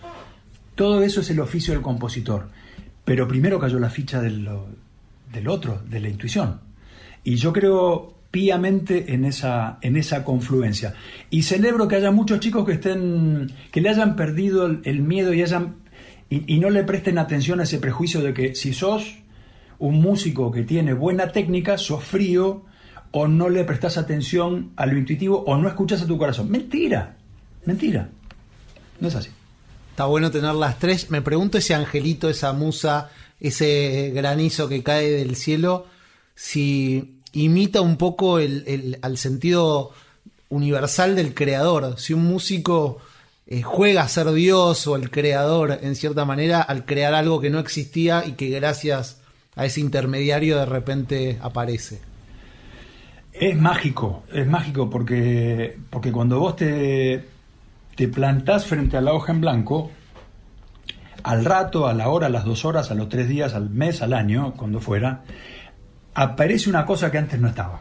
Todo 0.75 1.05
eso 1.05 1.21
es 1.21 1.31
el 1.31 1.39
oficio 1.39 1.75
del 1.75 1.83
compositor. 1.83 2.49
Pero 3.05 3.29
primero 3.29 3.61
cayó 3.61 3.79
la 3.79 3.89
ficha 3.89 4.21
del, 4.21 4.49
del 5.33 5.47
otro, 5.47 5.81
de 5.89 6.01
la 6.01 6.09
intuición. 6.09 6.72
Y 7.25 7.37
yo 7.37 7.53
creo 7.53 8.15
piamente 8.33 9.13
en 9.13 9.25
esa, 9.25 9.79
en 9.83 9.97
esa 9.97 10.25
confluencia. 10.25 10.95
Y 11.31 11.43
celebro 11.43 11.87
que 11.87 11.97
haya 11.97 12.11
muchos 12.11 12.41
chicos 12.41 12.65
que 12.67 12.73
estén, 12.73 13.53
que 13.71 13.81
le 13.81 13.91
hayan 13.91 14.17
perdido 14.17 14.67
el, 14.67 15.03
miedo 15.03 15.33
y 15.35 15.43
hayan 15.43 15.77
y, 16.31 16.59
no 16.59 16.71
le 16.71 16.83
presten 16.83 17.19
atención 17.19 17.61
a 17.61 17.65
ese 17.65 17.79
prejuicio 17.79 18.23
de 18.23 18.33
que 18.33 18.55
si 18.55 18.73
sos 18.73 19.19
un 19.79 20.01
músico 20.01 20.51
que 20.51 20.63
tiene 20.63 20.95
buena 20.95 21.29
técnica, 21.29 21.77
sos 21.77 22.03
frío, 22.03 22.65
o 23.11 23.29
no 23.29 23.51
le 23.51 23.65
prestas 23.65 23.99
atención 23.99 24.73
a 24.77 24.87
lo 24.87 24.97
intuitivo, 24.97 25.45
o 25.47 25.59
no 25.59 25.69
escuchas 25.69 26.01
a 26.01 26.07
tu 26.07 26.17
corazón. 26.17 26.51
Mentira, 26.51 27.17
mentira. 27.67 28.09
No 28.99 29.09
es 29.09 29.15
así. 29.15 29.29
Está 29.91 30.07
bueno 30.07 30.31
tener 30.31 30.55
las 30.55 30.79
tres. 30.79 31.11
Me 31.11 31.21
pregunto 31.21 31.59
ese 31.59 31.75
angelito, 31.75 32.31
esa 32.31 32.55
musa, 32.55 33.11
ese 33.39 34.11
granizo 34.15 34.71
que 34.71 34.83
cae 34.83 35.11
del 35.11 35.37
cielo 35.37 35.92
si 36.43 37.21
imita 37.33 37.83
un 37.83 37.97
poco 37.97 38.41
el, 38.41 38.99
al 39.01 39.17
sentido 39.17 39.93
universal 40.49 41.15
del 41.15 41.35
creador. 41.35 42.01
Si 42.01 42.15
un 42.15 42.25
músico 42.25 42.99
eh, 43.47 43.63
juega 43.63 44.03
a 44.03 44.09
ser 44.09 44.29
Dios 44.33 44.89
o 44.89 44.97
el 44.97 45.09
creador 45.09 45.79
en 45.83 45.95
cierta 45.95 46.25
manera 46.25 46.61
al 46.61 46.85
crear 46.85 47.15
algo 47.15 47.41
que 47.41 47.49
no 47.49 47.61
existía 47.61 48.25
y 48.27 48.33
que 48.33 48.51
gracias 48.51 49.21
a 49.55 49.67
ese 49.67 49.81
intermediario 49.81 50.59
de 50.59 50.67
repente 50.67 51.39
aparece. 51.41 52.01
Es 53.33 53.57
mágico, 53.57 54.25
es 54.33 54.47
mágico 54.49 54.91
porque, 54.91 55.79
porque 55.91 56.11
cuando 56.11 56.41
vos 56.41 56.57
te, 56.57 57.25
te 57.95 58.09
plantás 58.09 58.67
frente 58.67 58.97
a 58.97 59.01
la 59.01 59.13
hoja 59.13 59.31
en 59.31 59.43
blanco, 59.43 59.93
al 61.23 61.45
rato, 61.45 61.87
a 61.87 61.95
la 61.95 62.09
hora, 62.09 62.27
a 62.27 62.31
las 62.31 62.45
dos 62.45 62.65
horas, 62.65 62.91
a 62.91 62.97
los 62.97 63.09
tres 63.09 63.29
días, 63.29 63.55
al 63.55 63.71
mes, 63.71 64.03
al 64.03 64.13
año, 64.13 64.55
cuando 64.57 64.81
fuera, 64.81 65.23
aparece 66.15 66.69
una 66.69 66.85
cosa 66.85 67.11
que 67.11 67.19
antes 67.19 67.41
no 67.41 67.49
estaba. 67.49 67.81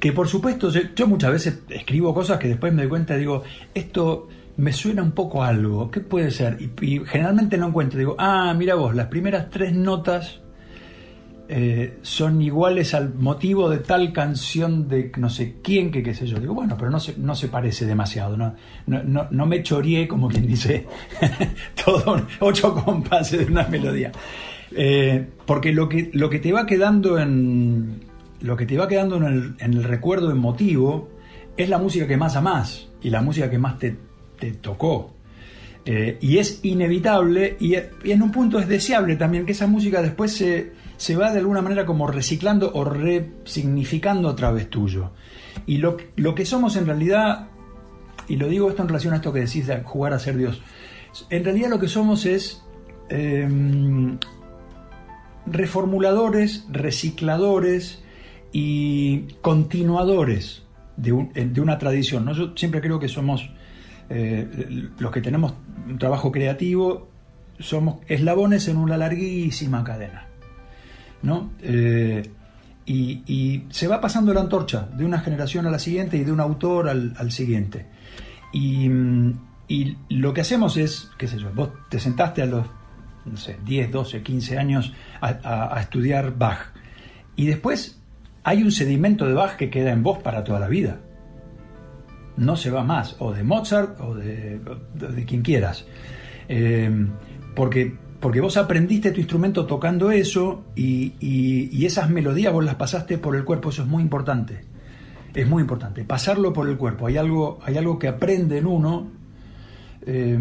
que 0.00 0.12
por 0.12 0.28
supuesto, 0.28 0.70
yo, 0.70 1.06
muchas 1.06 1.32
veces 1.32 1.60
escribo 1.68 2.12
cosas 2.12 2.38
que 2.38 2.48
después 2.48 2.72
me 2.72 2.82
doy 2.82 2.88
cuenta 2.88 3.16
y 3.16 3.20
digo, 3.20 3.42
esto 3.72 4.28
me 4.56 4.72
suena 4.72 5.02
un 5.02 5.12
poco 5.12 5.42
a 5.42 5.48
algo, 5.48 5.90
¿qué 5.90 6.00
puede 6.00 6.30
ser? 6.30 6.58
Y, 6.60 6.84
y 6.84 7.04
generalmente 7.04 7.56
no 7.56 7.68
encuentro, 7.68 7.98
digo, 7.98 8.16
ah, 8.18 8.52
mira 8.54 8.74
vos, 8.74 8.94
las 8.94 9.06
primeras 9.06 9.48
tres 9.48 9.72
notas 9.74 10.42
eh, 11.54 11.98
son 12.00 12.40
iguales 12.40 12.94
al 12.94 13.12
motivo 13.12 13.68
de 13.68 13.76
tal 13.80 14.10
canción 14.10 14.88
de 14.88 15.12
no 15.18 15.28
sé 15.28 15.56
quién, 15.62 15.90
que 15.90 16.02
qué 16.02 16.14
sé 16.14 16.26
yo. 16.26 16.38
Digo, 16.40 16.54
bueno, 16.54 16.76
pero 16.78 16.90
no 16.90 16.98
se, 16.98 17.18
no 17.18 17.34
se 17.34 17.48
parece 17.48 17.84
demasiado, 17.84 18.38
¿no? 18.38 18.54
No, 18.86 19.02
no, 19.02 19.26
no 19.30 19.44
me 19.44 19.62
choreé, 19.62 20.08
como 20.08 20.28
quien 20.28 20.46
dice, 20.46 20.86
todo 21.84 22.26
ocho 22.40 22.74
compases 22.74 23.40
de 23.40 23.52
una 23.52 23.64
melodía. 23.64 24.12
Eh, 24.76 25.26
porque 25.46 25.72
lo 25.72 25.88
que, 25.88 26.10
lo 26.12 26.30
que 26.30 26.38
te 26.38 26.52
va 26.52 26.66
quedando 26.66 27.18
en. 27.18 28.00
Lo 28.40 28.56
que 28.56 28.66
te 28.66 28.76
va 28.76 28.88
quedando 28.88 29.16
en 29.16 29.56
el, 29.60 29.84
recuerdo 29.84 30.30
emotivo 30.30 31.10
es 31.56 31.68
la 31.68 31.78
música 31.78 32.08
que 32.08 32.16
más 32.16 32.34
amás 32.34 32.88
y 33.00 33.10
la 33.10 33.22
música 33.22 33.48
que 33.48 33.58
más 33.58 33.78
te, 33.78 33.96
te 34.38 34.50
tocó. 34.52 35.14
Eh, 35.84 36.18
y 36.20 36.38
es 36.38 36.60
inevitable 36.64 37.56
y, 37.60 37.74
y, 37.76 38.10
en 38.10 38.22
un 38.22 38.32
punto 38.32 38.58
es 38.58 38.66
deseable 38.66 39.14
también 39.16 39.46
que 39.46 39.52
esa 39.52 39.68
música 39.68 40.02
después 40.02 40.32
se, 40.32 40.72
se 40.96 41.16
va 41.16 41.32
de 41.32 41.40
alguna 41.40 41.62
manera 41.62 41.84
como 41.84 42.06
reciclando 42.06 42.70
o 42.74 42.84
resignificando 42.84 44.28
a 44.28 44.36
través 44.36 44.70
tuyo. 44.70 45.10
Y 45.66 45.78
lo, 45.78 45.96
lo 46.16 46.34
que 46.34 46.46
somos 46.46 46.76
en 46.76 46.86
realidad, 46.86 47.48
y 48.28 48.36
lo 48.36 48.48
digo 48.48 48.70
esto 48.70 48.82
en 48.82 48.88
relación 48.88 49.12
a 49.12 49.16
esto 49.16 49.32
que 49.32 49.40
decís 49.40 49.66
de 49.66 49.82
jugar 49.82 50.12
a 50.12 50.20
ser 50.20 50.36
Dios, 50.36 50.62
en 51.28 51.44
realidad 51.44 51.70
lo 51.70 51.80
que 51.80 51.88
somos 51.88 52.24
es 52.24 52.62
eh, 53.08 53.48
reformuladores, 55.46 56.66
recicladores 56.70 58.02
y 58.52 59.22
continuadores 59.40 60.62
de, 60.96 61.12
un, 61.12 61.32
de 61.32 61.60
una 61.60 61.78
tradición. 61.78 62.24
¿no? 62.24 62.32
Yo 62.32 62.52
siempre 62.56 62.80
creo 62.80 63.00
que 63.00 63.08
somos 63.08 63.50
eh, 64.10 64.88
los 64.98 65.10
que 65.10 65.20
tenemos 65.20 65.54
un 65.88 65.98
trabajo 65.98 66.30
creativo, 66.30 67.08
somos 67.58 67.96
eslabones 68.08 68.68
en 68.68 68.76
una 68.76 68.96
larguísima 68.96 69.82
cadena. 69.84 70.26
¿no? 71.22 71.52
Eh, 71.60 72.28
y, 72.84 73.64
se 73.70 73.86
va 73.86 74.00
pasando 74.00 74.34
la 74.34 74.40
antorcha 74.40 74.88
de 74.92 75.04
una 75.04 75.20
generación 75.20 75.66
a 75.66 75.70
la 75.70 75.78
siguiente 75.78 76.16
y 76.16 76.24
de 76.24 76.32
un 76.32 76.40
autor 76.40 76.88
al, 76.88 77.32
siguiente. 77.32 77.86
Y, 78.52 78.90
y, 79.68 79.96
lo 80.10 80.34
que 80.34 80.40
hacemos 80.40 80.76
es, 80.76 81.10
qué 81.16 81.28
sé 81.28 81.38
yo, 81.38 81.50
vos 81.54 81.70
te 81.88 81.98
sentaste 82.00 82.42
a 82.42 82.46
los, 82.46 82.66
no 83.24 83.36
sé, 83.36 83.58
10, 83.64 83.90
12, 83.90 84.22
15 84.22 84.58
años 84.58 84.92
a, 85.20 85.78
estudiar 85.80 86.36
Bach. 86.36 86.72
Y 87.36 87.46
después 87.46 88.00
hay 88.44 88.62
un 88.62 88.72
sedimento 88.72 89.26
de 89.26 89.34
Bach 89.34 89.56
que 89.56 89.70
queda 89.70 89.92
en 89.92 90.02
vos 90.02 90.18
para 90.18 90.44
toda 90.44 90.60
la 90.60 90.68
vida. 90.68 91.00
No 92.36 92.56
se 92.56 92.70
va 92.70 92.82
más, 92.82 93.16
o 93.18 93.32
de 93.32 93.42
Mozart 93.44 94.00
o 94.00 94.14
de, 94.14 94.60
de, 94.94 95.24
quien 95.24 95.42
quieras. 95.42 95.86
Eh, 96.48 96.90
porque 97.54 97.96
porque 98.22 98.40
vos 98.40 98.56
aprendiste 98.56 99.10
tu 99.10 99.18
instrumento 99.18 99.66
tocando 99.66 100.12
eso 100.12 100.66
y, 100.76 101.14
y, 101.18 101.84
esas 101.84 102.08
melodías 102.08 102.52
vos 102.52 102.64
las 102.64 102.76
pasaste 102.76 103.18
por 103.18 103.34
el 103.34 103.44
cuerpo, 103.44 103.70
eso 103.70 103.82
es 103.82 103.88
muy 103.88 104.00
importante. 104.00 104.60
Es 105.34 105.48
muy 105.48 105.60
importante, 105.60 106.04
pasarlo 106.04 106.52
por 106.52 106.68
el 106.68 106.76
cuerpo. 106.76 107.08
Hay 107.08 107.16
algo, 107.16 107.58
hay 107.64 107.78
algo 107.78 107.98
que 107.98 108.06
aprende 108.06 108.58
en 108.58 108.66
uno 108.66 109.10
eh, 110.06 110.38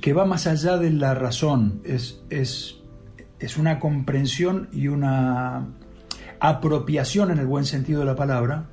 que 0.00 0.12
va 0.12 0.24
más 0.24 0.46
allá 0.46 0.76
de 0.78 0.90
la 0.90 1.14
razón, 1.14 1.82
es, 1.84 2.22
es, 2.30 2.78
es 3.38 3.56
una 3.56 3.78
comprensión 3.78 4.68
y 4.72 4.88
una 4.88 5.66
apropiación 6.40 7.30
en 7.30 7.38
el 7.38 7.46
buen 7.46 7.64
sentido 7.64 8.00
de 8.00 8.06
la 8.06 8.16
palabra 8.16 8.64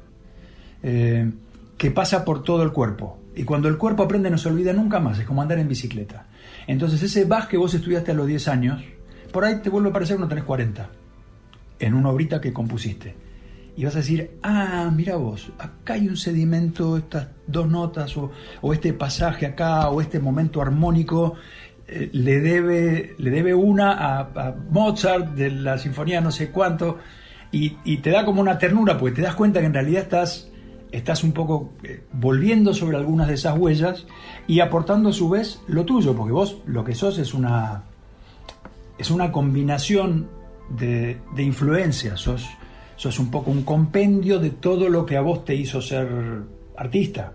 eh, 0.84 1.32
que 1.78 1.92
pasa 1.92 2.24
por 2.24 2.44
todo 2.44 2.64
el 2.64 2.72
cuerpo. 2.72 3.20
Y 3.36 3.44
cuando 3.44 3.68
el 3.68 3.78
cuerpo 3.78 4.04
aprende 4.04 4.30
no 4.30 4.38
se 4.38 4.50
olvida 4.50 4.74
nunca 4.74 5.00
más, 5.00 5.20
es 5.20 5.26
como 5.26 5.42
andar 5.42 5.60
en 5.60 5.68
bicicleta. 5.68 6.28
Entonces 6.66 7.04
ese 7.04 7.26
Bach 7.26 7.48
que 7.48 7.58
vos 7.58 7.74
estudiaste 7.74 8.12
a 8.12 8.16
los 8.16 8.26
10 8.26 8.48
años, 8.48 8.84
por 9.32 9.44
ahí 9.44 9.58
te 9.62 9.70
vuelve 9.70 9.90
a 9.90 9.94
parecer 9.94 10.16
cuando 10.16 10.30
tenés 10.30 10.46
40, 10.46 10.90
en 11.80 11.94
una 11.94 12.10
obrita 12.10 12.42
que 12.42 12.54
compusiste. 12.54 13.16
Y 13.78 13.86
vas 13.86 13.96
a 13.96 14.00
decir, 14.00 14.40
ah, 14.42 14.92
mira 14.94 15.16
vos, 15.18 15.52
acá 15.60 15.94
hay 15.94 16.08
un 16.08 16.18
sedimento, 16.18 16.98
estas 16.98 17.28
dos 17.46 17.70
notas, 17.70 18.18
o, 18.18 18.32
o 18.62 18.74
este 18.74 18.92
pasaje 18.92 19.46
acá, 19.46 19.90
o 19.90 20.02
este 20.02 20.20
momento 20.20 20.62
armónico, 20.62 21.36
eh, 21.88 22.10
le, 22.12 22.42
debe, 22.42 23.16
le 23.20 23.30
debe 23.30 23.54
una 23.54 23.94
a, 23.94 24.56
Mozart 24.72 25.36
de 25.36 25.52
la 25.52 25.78
sinfonía 25.78 26.20
no 26.20 26.32
sé 26.32 26.50
cuánto, 26.50 26.98
y, 27.52 27.78
y 27.86 27.98
te 27.98 28.10
da 28.10 28.26
como 28.26 28.42
una 28.42 28.58
ternura, 28.58 28.98
porque 28.98 29.16
te 29.16 29.22
das 29.22 29.36
cuenta 29.36 29.60
que 29.60 29.68
en 29.68 29.74
realidad 29.74 30.02
estás 30.02 30.50
estás 30.92 31.24
un 31.24 31.34
poco 31.34 31.74
eh, 31.84 32.04
volviendo 32.14 32.74
sobre 32.74 32.98
algunas 32.98 33.28
de 33.28 33.36
esas 33.36 33.58
huellas 33.58 34.06
y 34.48 34.60
aportando 34.60 35.10
a 35.10 35.14
su 35.14 35.30
vez 35.30 35.62
lo 35.68 35.86
tuyo, 35.86 36.16
porque 36.16 36.32
vos 36.32 36.58
lo 36.66 36.84
que 36.84 36.96
sos 36.96 37.20
es 37.20 37.34
una, 37.34 37.84
es 38.98 39.12
una 39.12 39.32
combinación 39.32 40.30
de, 40.70 41.20
de 41.36 41.44
influencias, 41.44 42.20
sos, 42.20 42.48
sos 42.98 43.18
un 43.20 43.32
poco 43.32 43.52
un 43.52 43.64
compendio 43.64 44.40
de 44.40 44.50
todo 44.50 44.90
lo 44.90 45.06
que 45.06 45.16
a 45.16 45.22
vos 45.22 45.46
te 45.46 45.56
hizo 45.56 45.82
ser 45.82 46.10
artista. 46.76 47.34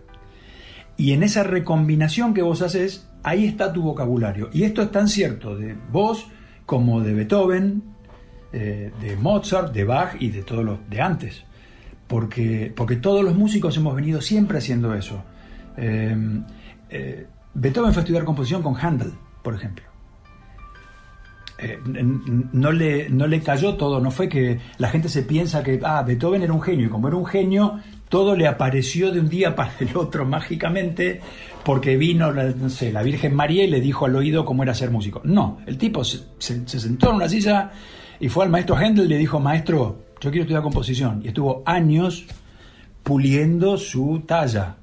Y 0.98 1.12
en 1.12 1.22
esa 1.22 1.42
recombinación 1.42 2.35
que 2.35 2.42
vos 2.42 2.61
haces, 2.61 3.09
ahí 3.22 3.46
está 3.46 3.72
tu 3.72 3.83
vocabulario. 3.83 4.51
Y 4.53 4.64
esto 4.64 4.83
es 4.83 4.90
tan 4.90 5.09
cierto 5.09 5.57
de 5.57 5.75
vos 5.90 6.27
como 6.66 7.01
de 7.01 7.14
Beethoven, 7.14 7.83
eh, 8.53 8.92
de 9.01 9.16
Mozart, 9.16 9.72
de 9.72 9.85
Bach 9.85 10.16
y 10.20 10.29
de 10.29 10.42
todos 10.42 10.62
los 10.62 10.79
de 10.90 11.01
antes 11.01 11.44
porque, 12.12 12.70
porque 12.77 12.96
todos 12.96 13.25
los 13.25 13.35
músicos 13.35 13.75
hemos 13.79 13.96
venido 13.96 14.20
siempre 14.20 14.59
haciendo 14.59 14.94
eso. 14.94 15.25
Eh, 15.79 16.14
eh, 16.90 17.27
Beethoven 17.55 17.94
fue 17.94 18.01
a 18.01 18.05
estudiar 18.05 18.25
composición 18.25 18.62
con 18.62 18.77
Handel, 18.77 19.14
por 19.42 19.55
ejemplo. 19.55 19.91
No, 22.53 22.72
le, 22.72 23.09
no 23.09 23.27
le 23.27 23.40
cayó 23.40 23.75
todo, 23.75 24.01
no 24.01 24.11
fue 24.11 24.29
que 24.29 24.59
la 24.79 24.88
gente 24.88 25.09
se 25.09 25.22
piensa 25.22 25.62
que 25.62 25.81
ah, 25.83 26.03
Beethoven 26.03 26.42
era 26.42 26.53
un 26.53 26.61
genio 26.61 26.87
y 26.87 26.88
como 26.88 27.09
era 27.09 27.16
un 27.16 27.27
genio, 27.27 27.81
todo 28.09 28.35
le 28.37 28.46
apareció 28.46 29.11
de 29.11 29.20
un 29.20 29.29
día 29.29 29.55
para 29.57 29.72
el 29.81 29.96
otro 29.96 30.25
mágicamente 30.25 31.20
porque 31.64 31.96
vino 31.96 32.33
la, 32.33 32.44
no 32.44 32.68
sé, 32.68 32.92
la 32.92 33.03
Virgen 33.03 33.35
María 33.35 33.64
y 33.64 33.68
le 33.68 33.81
dijo 33.81 34.07
al 34.07 34.16
oído 34.16 34.44
cómo 34.44 34.62
era 34.62 34.75
ser 34.75 34.90
músico. 34.90 35.20
No, 35.25 35.61
el 35.66 35.79
tipo 35.79 36.05
se, 36.05 36.20
se, 36.38 36.66
se 36.66 36.81
sentó 36.81 37.11
en 37.11 37.16
una 37.16 37.29
silla 37.29 37.70
y 38.18 38.29
fue 38.29 38.44
al 38.44 38.51
maestro 38.51 38.77
Handel 38.77 39.07
y 39.07 39.09
le 39.09 39.18
dijo, 39.18 39.40
maestro, 39.40 39.98
yo 40.20 40.31
quiero 40.31 40.42
estudiar 40.42 40.62
composición. 40.62 41.20
Y 41.25 41.29
estuvo 41.29 41.62
años 41.66 42.25
puliendo 43.03 43.77
su 43.77 44.22
talla. 44.27 44.77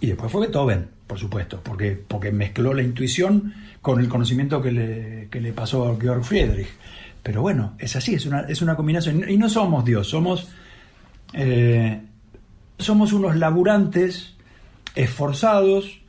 Y 0.00 0.08
después 0.08 0.32
fue 0.32 0.42
Beethoven, 0.42 0.88
por 1.06 1.18
supuesto, 1.18 1.60
porque, 1.62 1.92
porque 1.92 2.32
mezcló 2.32 2.72
la 2.74 2.82
intuición 2.82 3.54
con 3.80 4.00
el 4.00 4.08
conocimiento 4.08 4.62
que 4.62 4.72
le, 4.72 5.28
que 5.30 5.40
le 5.40 5.52
pasó 5.52 5.88
a 5.88 6.00
Georg 6.00 6.24
Friedrich. 6.24 6.68
Pero 7.22 7.42
bueno, 7.42 7.74
es 7.78 7.94
así, 7.96 8.14
es 8.14 8.26
una, 8.26 8.40
es 8.42 8.62
una 8.62 8.76
combinación. 8.76 9.28
Y 9.28 9.36
no 9.36 9.48
somos 9.48 9.84
Dios, 9.84 10.08
somos, 10.08 10.48
eh, 11.32 12.00
somos 12.78 13.12
unos 13.12 13.36
laburantes 13.36 14.34
esforzados 14.94 16.00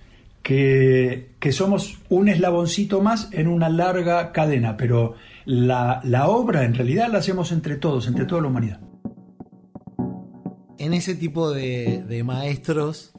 que, 0.42 1.32
que, 1.40 1.52
somos 1.52 2.00
un 2.10 2.28
eslaboncito 2.28 3.02
más 3.02 3.30
en 3.32 3.48
una 3.48 3.70
larga 3.70 4.32
cadena, 4.32 4.76
pero 4.76 5.16
la, 5.46 6.02
la, 6.04 6.28
obra 6.28 6.66
en 6.66 6.74
realidad 6.74 7.10
la 7.12 7.20
hacemos 7.20 7.52
entre 7.52 7.78
todos, 7.78 8.08
entre 8.08 8.26
toda 8.26 8.42
la 8.42 8.48
humanidad. 8.48 8.82
En 10.78 10.94
ese 10.94 11.16
tipo 11.16 11.52
de, 11.52 12.22
maestros, 12.26 13.14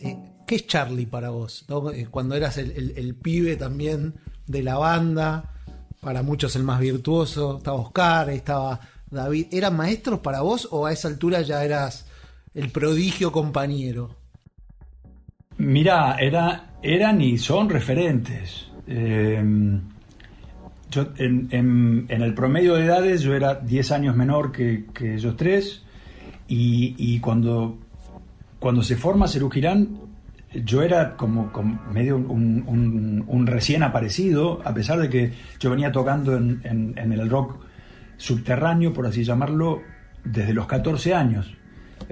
eh, 0.00 0.16
¿qué 0.46 0.56
es 0.56 0.66
Charlie 0.66 1.06
para 1.06 1.30
vos? 1.30 1.64
Eh, 1.94 2.06
cuando 2.10 2.34
eras 2.34 2.58
el, 2.58 3.14
pibe 3.20 3.56
también 3.56 4.14
de 4.46 4.62
la 4.62 4.76
banda, 4.76 5.52
para 6.00 6.22
muchos 6.22 6.54
el 6.56 6.64
más 6.64 6.80
virtuoso, 6.80 7.58
estaba 7.58 7.78
Oscar, 7.78 8.30
estaba 8.30 8.80
David, 9.10 9.46
¿eran 9.52 9.76
maestros 9.76 10.20
para 10.20 10.40
vos 10.40 10.68
o 10.70 10.86
a 10.86 10.92
esa 10.92 11.08
altura 11.08 11.42
ya 11.42 11.64
eras 11.64 12.06
el 12.54 12.70
prodigio 12.70 13.32
compañero? 13.32 14.16
Mira, 15.56 16.16
era, 16.18 16.74
eran 16.82 17.20
y 17.20 17.38
son 17.38 17.70
referentes. 17.70 18.66
Eh, 18.86 19.42
yo, 20.90 21.08
en, 21.16 22.06
el 22.08 22.34
promedio 22.34 22.74
de 22.74 22.84
edades 22.84 23.22
yo 23.22 23.34
era 23.34 23.54
10 23.54 23.90
años 23.92 24.16
menor 24.16 24.52
que, 24.52 24.86
ellos 25.00 25.36
tres 25.36 25.82
y, 26.46 27.18
cuando, 27.20 27.78
cuando 28.58 28.82
se 28.82 28.96
forma 28.96 29.26
Cerú 29.26 29.50
Girán 29.50 30.13
yo 30.62 30.82
era 30.82 31.16
como, 31.16 31.50
como 31.52 31.80
medio 31.90 32.16
un, 32.16 32.64
un, 32.66 33.24
un, 33.26 33.46
recién 33.46 33.82
aparecido, 33.82 34.60
a 34.64 34.72
pesar 34.72 35.00
de 35.00 35.08
que 35.08 35.32
yo 35.58 35.70
venía 35.70 35.90
tocando 35.90 36.36
en, 36.36 36.60
en, 36.64 37.12
el 37.12 37.28
rock 37.28 37.64
subterráneo, 38.16 38.92
por 38.92 39.06
así 39.06 39.24
llamarlo, 39.24 39.82
desde 40.22 40.52
los 40.52 40.66
14 40.66 41.14
años. 41.14 41.52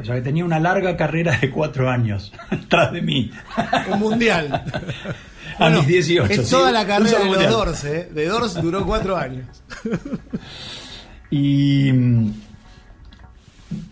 O 0.00 0.05
sea 0.05 0.14
que 0.14 0.22
tenía 0.22 0.44
una 0.44 0.59
larga 0.59 0.96
carrera 0.96 1.38
de 1.38 1.50
cuatro 1.50 1.90
años 1.90 2.33
tras 2.68 2.92
de 2.92 3.02
mí. 3.02 3.31
Un 3.90 4.00
mundial. 4.00 4.52
a 5.59 5.59
bueno, 5.59 5.78
mis 5.78 5.87
18. 5.88 6.33
Es 6.33 6.50
toda 6.50 6.72
la 6.72 6.87
carrera 6.87 7.18
de 7.20 7.31
los 7.31 7.48
Doors, 7.48 7.85
¿eh? 7.85 8.09
De 8.12 8.26
Doors 8.26 8.55
duró 8.55 8.85
cuatro 8.87 9.16
años. 9.16 9.46
y 11.31 11.92
mm, 11.92 12.33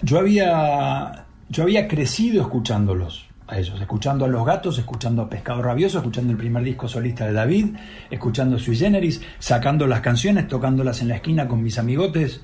yo 0.02 0.18
había, 0.18 1.26
yo 1.48 1.62
había 1.62 1.86
crecido 1.86 2.42
escuchándolos 2.42 3.29
a 3.50 3.58
ellos, 3.58 3.80
escuchando 3.80 4.24
a 4.24 4.28
Los 4.28 4.46
Gatos, 4.46 4.78
escuchando 4.78 5.22
a 5.22 5.28
Pescado 5.28 5.62
Rabioso, 5.62 5.98
escuchando 5.98 6.32
el 6.32 6.38
primer 6.38 6.62
disco 6.62 6.88
solista 6.88 7.26
de 7.26 7.32
David, 7.32 7.76
escuchando 8.10 8.58
Sui 8.58 8.76
Generis, 8.76 9.20
sacando 9.38 9.86
las 9.86 10.00
canciones, 10.00 10.46
tocándolas 10.48 11.02
en 11.02 11.08
la 11.08 11.16
esquina 11.16 11.48
con 11.48 11.62
mis 11.62 11.78
amigotes. 11.78 12.40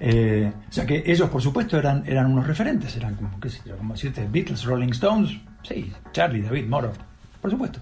Eh, 0.00 0.52
o 0.68 0.72
sea 0.72 0.86
que 0.86 1.02
ellos, 1.06 1.28
por 1.28 1.42
supuesto, 1.42 1.78
eran, 1.78 2.04
eran 2.06 2.32
unos 2.32 2.46
referentes, 2.46 2.96
eran 2.96 3.14
como, 3.14 3.38
qué 3.38 3.50
sé 3.50 3.60
yo, 3.66 3.76
como 3.76 3.94
decirte, 3.94 4.26
Beatles, 4.30 4.64
Rolling 4.64 4.90
Stones, 4.90 5.38
sí, 5.62 5.92
Charlie, 6.12 6.42
David, 6.42 6.66
Moro, 6.66 6.92
por 7.40 7.50
supuesto. 7.50 7.80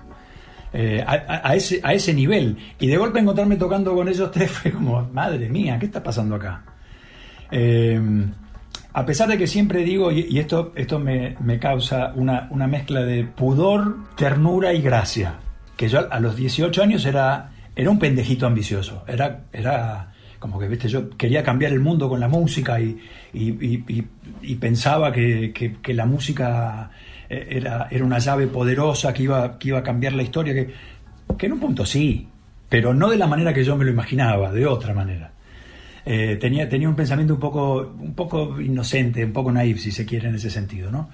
Eh, 0.73 1.05
a, 1.07 1.55
ese, 1.55 1.81
a 1.85 1.95
ese 1.95 2.13
nivel. 2.13 2.59
Y 2.81 2.89
de 2.89 2.97
golpe 2.97 3.21
encontrarme 3.21 3.55
tocando 3.55 3.95
con 3.95 4.09
ellos 4.09 4.29
tres 4.33 4.51
fue 4.51 4.73
como, 4.73 5.03
madre 5.13 5.49
mía, 5.49 5.79
¿qué 5.79 5.87
está 5.87 6.03
pasando 6.03 6.35
acá? 6.35 6.65
Eh, 7.53 8.01
a 8.97 9.05
pesar 9.05 9.29
de 9.29 9.37
que 9.37 9.49
siempre 9.49 9.83
digo, 9.83 10.13
y, 10.13 10.39
esto, 10.39 10.73
esto 10.77 11.01
me, 11.01 11.59
causa 11.59 12.13
una, 12.15 12.49
mezcla 12.69 13.03
de 13.03 13.25
pudor, 13.25 13.97
ternura 14.15 14.73
y 14.73 14.83
gracia, 14.83 15.35
que 15.77 15.89
yo 15.89 16.07
a 16.11 16.21
los 16.21 16.37
18 16.37 16.81
años 16.81 17.05
era, 17.05 17.51
era 17.75 17.91
un 17.91 17.99
pendejito 17.99 18.47
ambicioso, 18.47 19.03
era, 19.09 19.47
era 19.53 20.13
como 20.39 20.61
que, 20.61 20.69
viste, 20.69 20.87
yo 20.87 21.11
quería 21.11 21.43
cambiar 21.43 21.73
el 21.73 21.81
mundo 21.81 22.09
con 22.09 22.21
la 22.21 22.29
música 22.29 22.79
y, 22.81 22.97
pensaba 24.61 25.11
que, 25.11 25.77
la 25.89 26.07
música 26.07 26.89
eh, 27.29 27.49
era, 27.51 27.89
era, 27.91 28.05
una 28.05 28.21
llave 28.21 28.47
poderosa 28.47 29.13
que 29.13 29.25
iba, 29.25 29.59
que 29.59 29.69
iba 29.69 29.81
a 29.81 29.83
cambiar 29.83 30.13
la 30.13 30.23
historia, 30.23 30.55
que, 30.55 30.73
que 31.37 31.47
en 31.47 31.53
un 31.53 31.59
punto 31.59 31.85
sí, 31.85 32.29
pero 32.69 32.95
no 32.95 33.11
de 33.11 33.17
la 33.17 33.27
manera 33.27 33.53
que 33.53 33.65
yo 33.65 33.75
me 33.77 33.85
lo 33.85 33.91
imaginaba, 33.91 34.53
de 34.53 34.67
otra 34.67 34.95
manera. 34.95 35.34
Eh, 36.07 36.37
tenía, 36.41 36.69
tenía 36.69 36.89
un 36.89 36.97
pensamiento 36.97 37.35
un 37.35 37.41
poco, 37.41 37.95
un 37.99 38.15
poco 38.15 38.61
inocente, 38.61 39.25
un 39.25 39.33
poco 39.33 39.51
naif, 39.51 39.81
si 39.81 39.91
se 39.91 40.05
quiere, 40.05 40.29
en 40.29 40.35
ese 40.35 40.51
sentido, 40.51 40.91
¿no? 40.91 41.09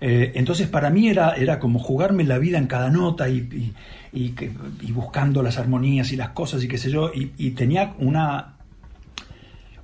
Eh, 0.00 0.32
entonces 0.34 0.68
para 0.68 0.90
mí 0.90 1.08
era, 1.08 1.36
era 1.36 1.58
como 1.58 1.78
jugarme 1.78 2.24
la 2.24 2.38
vida 2.38 2.58
en 2.58 2.66
cada 2.66 2.90
nota 2.90 3.30
y, 3.30 3.72
y, 4.12 4.92
buscando 4.92 5.42
las 5.42 5.58
armonías 5.58 6.12
y 6.12 6.16
las 6.16 6.30
cosas 6.30 6.62
y 6.62 6.68
qué 6.68 6.76
sé 6.76 6.90
yo, 6.90 7.10
y, 7.14 7.50
tenía 7.52 7.94
una, 7.98 8.56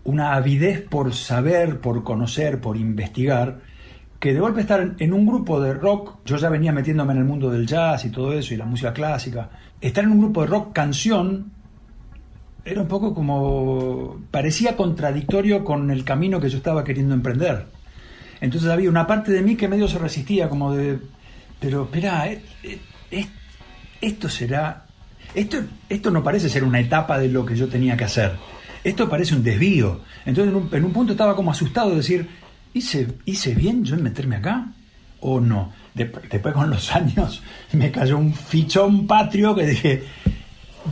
una 0.05 0.35
avidez 0.35 0.83
por 0.83 1.15
saber, 1.15 1.81
por 1.81 2.03
conocer, 2.03 2.61
por 2.61 2.77
investigar, 2.77 3.61
que 4.21 4.35
de 4.35 4.41
golpe 4.41 4.61
estar 4.61 4.95
en 4.99 5.13
un 5.13 5.27
grupo 5.27 5.61
de 5.61 5.73
rock, 5.75 6.19
yo 6.25 6.37
ya 6.37 6.49
venía 6.49 6.73
metiéndome 6.73 7.13
en 7.15 7.19
el 7.19 7.25
mundo 7.25 7.51
del 7.51 7.67
jazz 7.67 8.05
y 8.05 8.11
todo 8.11 8.33
eso 8.33 8.55
y 8.55 8.57
la 8.57 8.67
música 8.67 8.93
clásica, 8.93 9.51
estar 9.81 10.05
en 10.05 10.13
un 10.13 10.21
grupo 10.21 10.43
de 10.43 10.47
rock 10.47 10.73
canción 10.73 11.53
era 12.65 12.81
un 12.81 12.89
poco 12.89 13.15
como, 13.15 14.21
parecía 14.31 14.77
contradictorio 14.77 15.65
con 15.65 15.91
el 15.91 16.05
camino 16.05 16.41
que 16.41 16.49
yo 16.49 16.59
estaba 16.59 16.85
queriendo 16.85 17.15
emprender. 17.15 17.67
Entonces 18.41 18.71
había 18.71 18.91
una 18.91 19.07
parte 19.07 19.33
de 19.33 19.43
mí 19.43 19.57
que 19.57 19.69
medio 19.69 19.89
se 19.89 19.99
resistía, 19.99 20.49
como 20.49 20.75
de, 20.75 20.99
pero 21.61 21.85
espera, 21.85 22.31
eh, 22.31 22.43
eh, 23.11 23.27
esto 24.01 24.29
será, 24.29 24.87
esto, 25.35 25.59
esto 25.89 26.11
no 26.11 26.23
parece 26.23 26.49
ser 26.49 26.65
una 26.65 26.81
etapa 26.81 27.19
de 27.19 27.29
lo 27.29 27.47
que 27.47 27.57
yo 27.57 27.69
tenía 27.69 27.97
que 27.97 28.05
hacer, 28.05 28.33
esto 28.85 29.09
parece 29.09 29.35
un 29.35 29.43
desvío. 29.43 30.01
Entonces 30.25 30.55
en 30.73 30.85
un, 30.85 30.93
punto 30.93 31.13
estaba 31.13 31.37
como 31.37 31.51
asustado 31.51 31.91
de 31.91 31.97
decir, 31.97 32.29
¿hice, 32.75 33.09
¿hice 33.25 33.55
bien 33.55 33.85
yo 33.85 33.95
en 33.97 34.03
meterme 34.03 34.37
acá 34.37 34.73
o 35.21 35.41
no? 35.41 35.73
después 35.95 36.55
con 36.55 36.71
los 36.71 36.91
años 36.97 37.43
me 37.73 37.91
cayó 37.93 38.17
un 38.17 38.33
fichón 38.33 39.07
patrio 39.07 39.55
que 39.55 39.67
dije, 39.67 40.03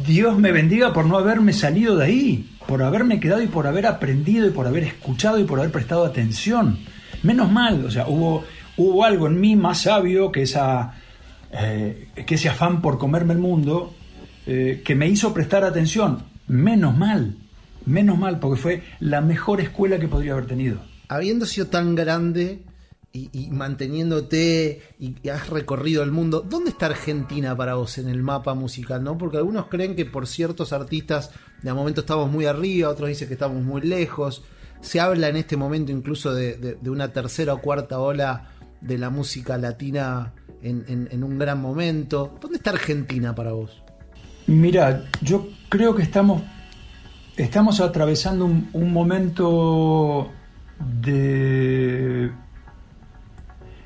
Dios 0.07 0.39
me 0.39 0.53
bendiga 0.53 0.93
por 0.93 1.07
no 1.07 1.19
haberme 1.19 1.53
salido 1.53 1.97
de 1.97 2.05
ahí, 2.05 2.51
por 2.67 2.83
haberme 2.83 3.21
quedado 3.21 3.43
y 3.43 3.49
por 3.49 3.67
haber 3.67 3.87
aprendido 3.87 4.47
y 4.47 4.51
por 4.51 4.67
haber 4.67 4.85
escuchado 4.85 5.39
y 5.39 5.45
por 5.45 5.59
haber 5.59 5.73
prestado 5.73 6.05
atención. 6.05 6.79
Menos 7.23 7.51
mal, 7.51 7.85
o 7.85 7.91
sea, 7.91 8.07
hubo, 8.09 8.45
hubo 8.77 9.05
algo 9.05 9.27
en 9.27 9.41
mí 9.41 9.57
más 9.57 9.83
sabio 9.83 10.31
que, 10.31 10.43
esa, 10.43 10.95
eh, 11.53 12.09
que 12.27 12.37
ese 12.37 12.49
afán 12.49 12.81
por 12.81 12.99
comerme 12.99 13.35
el 13.35 13.41
mundo 13.41 13.95
eh, 14.47 14.83
que 14.85 14.95
me 14.95 15.09
hizo 15.09 15.35
prestar 15.35 15.65
atención. 15.65 16.23
Menos 16.47 16.97
mal, 16.97 17.37
menos 17.85 18.19
mal, 18.19 18.39
porque 18.39 18.61
fue 18.61 18.83
la 19.01 19.21
mejor 19.21 19.61
escuela 19.61 19.99
que 19.99 20.09
podría 20.09 20.33
haber 20.33 20.47
tenido. 20.47 20.81
Habiendo 21.09 21.47
sido 21.47 21.67
tan 21.67 21.95
grande, 21.95 22.63
y, 23.13 23.51
manteniéndote 23.51 24.83
y, 25.01 25.29
has 25.29 25.51
recorrido 25.51 26.03
el 26.03 26.13
mundo, 26.13 26.47
¿dónde 26.49 26.71
está 26.71 26.87
Argentina 26.87 27.57
para 27.57 27.75
vos 27.75 27.99
en 27.99 28.09
el 28.09 28.23
mapa 28.23 28.55
musical? 28.55 29.03
¿no? 29.03 29.19
Porque 29.19 29.39
algunos 29.39 29.67
creen 29.67 29.97
que 29.97 30.05
por 30.05 30.27
ciertos 30.27 30.73
artistas 30.73 31.31
de 31.63 31.73
momento 31.73 32.03
estamos 32.03 32.31
muy 32.31 32.47
arriba, 32.47 32.89
otros 32.89 33.09
dicen 33.09 33.29
que 33.29 33.35
estamos 33.35 33.63
muy 33.63 33.83
lejos. 33.83 34.45
Se 34.81 35.01
habla 35.01 35.29
en 35.29 35.37
este 35.37 35.57
momento 35.57 35.91
incluso 35.93 36.33
de, 36.33 36.79
una 36.87 37.13
tercera 37.13 37.55
o 37.55 37.61
cuarta 37.61 37.99
ola 37.99 38.49
de 38.81 38.97
la 38.97 39.11
música 39.11 39.59
latina 39.59 40.33
en, 40.63 41.25
un 41.25 41.39
gran 41.39 41.61
momento. 41.61 42.39
¿Dónde 42.41 42.59
está 42.59 42.71
Argentina 42.71 43.35
para 43.35 43.53
vos? 43.53 43.83
Mira, 44.47 45.05
yo 45.21 45.49
creo 45.69 45.95
que 45.95 46.03
estamos, 46.03 46.43
estamos 47.37 47.81
atravesando 47.81 48.45
un 48.45 48.93
momento 48.93 50.31
de 51.03 52.31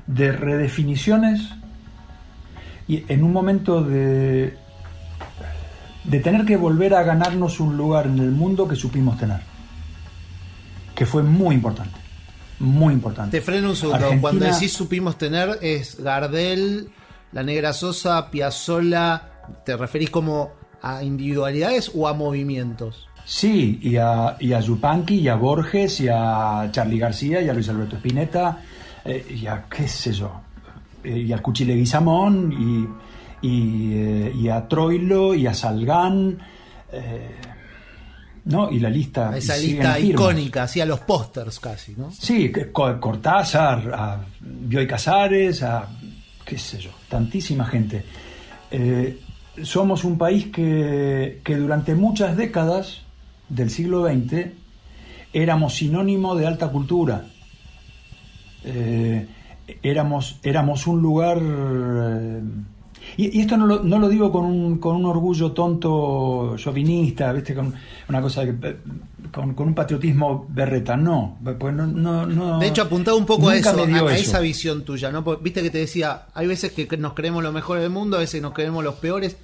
de 0.06 0.32
redefiniciones 0.32 1.50
y 2.86 3.04
en 3.08 3.24
un 3.24 3.32
momento 3.32 3.82
de, 3.82 4.56
de 6.04 6.20
tener 6.20 6.44
que 6.44 6.56
volver 6.56 6.94
a 6.94 7.02
ganarnos 7.02 7.60
un 7.60 7.76
lugar 7.76 8.06
en 8.06 8.18
el 8.18 8.30
mundo 8.30 8.68
que 8.68 8.76
supimos 8.76 9.18
tener, 9.18 9.40
que 10.94 11.06
fue 11.06 11.22
muy 11.22 11.54
importante, 11.54 11.98
muy 12.58 12.92
importante. 12.92 13.38
Te 13.38 13.44
freno 13.44 13.70
un 13.70 13.76
segundo, 13.76 14.06
cuando 14.20 14.44
decís 14.44 14.72
supimos 14.72 15.16
tener 15.16 15.58
es 15.62 15.98
Gardel, 16.02 16.88
La 17.32 17.42
Negra 17.42 17.72
Sosa, 17.72 18.30
Piazzolla, 18.30 19.30
¿te 19.64 19.76
referís 19.76 20.10
como 20.10 20.52
a 20.82 21.02
individualidades 21.02 21.90
o 21.94 22.06
a 22.06 22.12
movimientos? 22.12 23.08
Sí, 23.24 23.78
y 23.82 23.96
a, 23.96 24.36
y 24.38 24.52
a 24.52 24.60
Yupanqui, 24.60 25.20
y 25.20 25.28
a 25.28 25.34
Borges, 25.36 25.98
y 26.00 26.08
a 26.08 26.68
Charlie 26.70 26.98
García, 26.98 27.40
y 27.40 27.48
a 27.48 27.54
Luis 27.54 27.70
Alberto 27.70 27.96
Spinetta, 27.96 28.58
eh, 29.04 29.36
y 29.36 29.46
a 29.46 29.66
qué 29.68 29.86
sé 29.86 30.12
yo, 30.12 30.32
eh, 31.02 31.18
y 31.18 31.32
al 31.32 31.42
Cuchile 31.42 31.74
Guisamón, 31.74 32.88
y, 33.42 33.94
eh, 33.96 34.32
y, 34.34 34.48
a 34.48 34.66
Troilo, 34.66 35.34
y 35.34 35.46
a 35.46 35.52
Salgán, 35.52 36.38
¿no? 38.46 38.70
Y 38.70 38.78
la 38.78 38.88
lista. 38.88 39.36
Esa 39.36 39.56
lista 39.58 39.98
icónica, 39.98 40.62
así 40.62 40.80
a 40.80 40.86
los 40.86 41.00
pósters 41.00 41.60
casi, 41.60 41.94
¿no? 41.96 42.10
Sí, 42.12 42.50
Cortázar, 42.72 43.92
a 43.94 44.24
Bioy 44.40 44.86
Casares, 44.86 45.62
a 45.62 45.86
qué 46.44 46.56
sé 46.56 46.78
yo, 46.78 46.90
tantísima 47.08 47.66
gente. 47.66 48.04
somos 49.62 50.04
un 50.04 50.16
país 50.16 50.46
que, 50.46 51.42
que 51.44 51.56
durante 51.56 51.94
muchas 51.94 52.36
décadas 52.38 53.02
del 53.50 53.68
siglo 53.68 54.06
XX 54.06 54.52
éramos 55.34 55.74
sinónimo 55.74 56.34
de 56.36 56.46
alta 56.46 56.68
cultura 56.68 57.26
eh, 58.64 59.26
éramos, 59.82 60.38
éramos 60.42 60.86
un 60.86 61.02
lugar... 61.02 61.38
Eh, 61.40 62.42
y, 63.16 63.40
esto 63.40 63.56
no 63.56 63.66
lo, 63.66 63.82
no 63.82 63.98
lo 63.98 64.08
digo 64.08 64.32
con 64.32 64.44
un, 64.44 64.78
con 64.78 64.96
un, 64.96 65.04
orgullo 65.04 65.52
tonto, 65.52 66.56
chauvinista, 66.56 67.32
¿viste? 67.32 67.54
Con 67.54 67.74
una 68.08 68.22
cosa 68.22 68.42
con, 69.30 69.54
un 69.56 69.74
patriotismo 69.74 70.46
berreta, 70.48 70.96
no, 70.96 71.38
pues 71.58 71.74
no, 71.74 72.58
De 72.58 72.68
hecho, 72.68 72.82
apuntaba 72.82 73.16
un 73.16 73.26
poco 73.26 73.48
a 73.50 73.56
eso, 73.56 73.84
a, 73.84 74.14
esa 74.16 74.40
visión 74.40 74.84
tuya, 74.84 75.10
¿no? 75.10 75.22
Viste 75.22 75.62
que 75.62 75.70
te 75.70 75.78
decía, 75.78 76.26
hay 76.34 76.46
veces 76.46 76.72
que 76.72 76.96
nos 76.96 77.14
creemos 77.14 77.42
lo 77.42 77.52
mejor 77.52 77.78
del 77.80 77.90
mundo, 77.90 78.16
a 78.16 78.20
veces 78.20 78.40
nos 78.40 78.54
creemos 78.54 78.82
los 78.82 78.94
peores. 78.94 79.36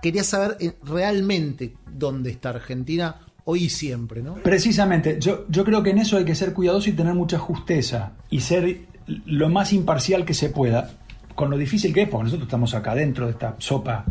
Quería 0.00 0.22
saber 0.22 0.56
eh, 0.60 0.72
realmente 0.84 1.74
dónde 1.92 2.30
está 2.30 2.50
Argentina 2.50 3.16
hoy 3.50 3.64
y 3.64 3.68
siempre, 3.70 4.22
¿no? 4.22 4.34
Precisamente, 4.34 5.16
yo, 5.18 5.46
yo 5.48 5.64
creo 5.64 5.82
que 5.82 5.88
en 5.88 5.98
eso 5.98 6.18
hay 6.18 6.26
que 6.26 6.34
ser 6.34 6.52
cuidadoso 6.52 6.90
y 6.90 6.92
tener 6.92 7.14
mucha 7.14 7.38
justeza 7.38 8.12
y 8.28 8.40
ser 8.40 8.80
lo 9.24 9.48
más 9.48 9.72
imparcial 9.72 10.26
que 10.26 10.34
se 10.34 10.50
pueda, 10.50 10.90
con 11.34 11.48
lo 11.48 11.56
difícil 11.56 11.94
que 11.94 12.02
es, 12.02 12.08
porque 12.10 12.24
nosotros 12.24 12.46
estamos 12.46 12.74
acá 12.74 12.94
dentro 12.94 13.24
de 13.24 13.32
esta 13.32 13.56
sopa 13.56 14.04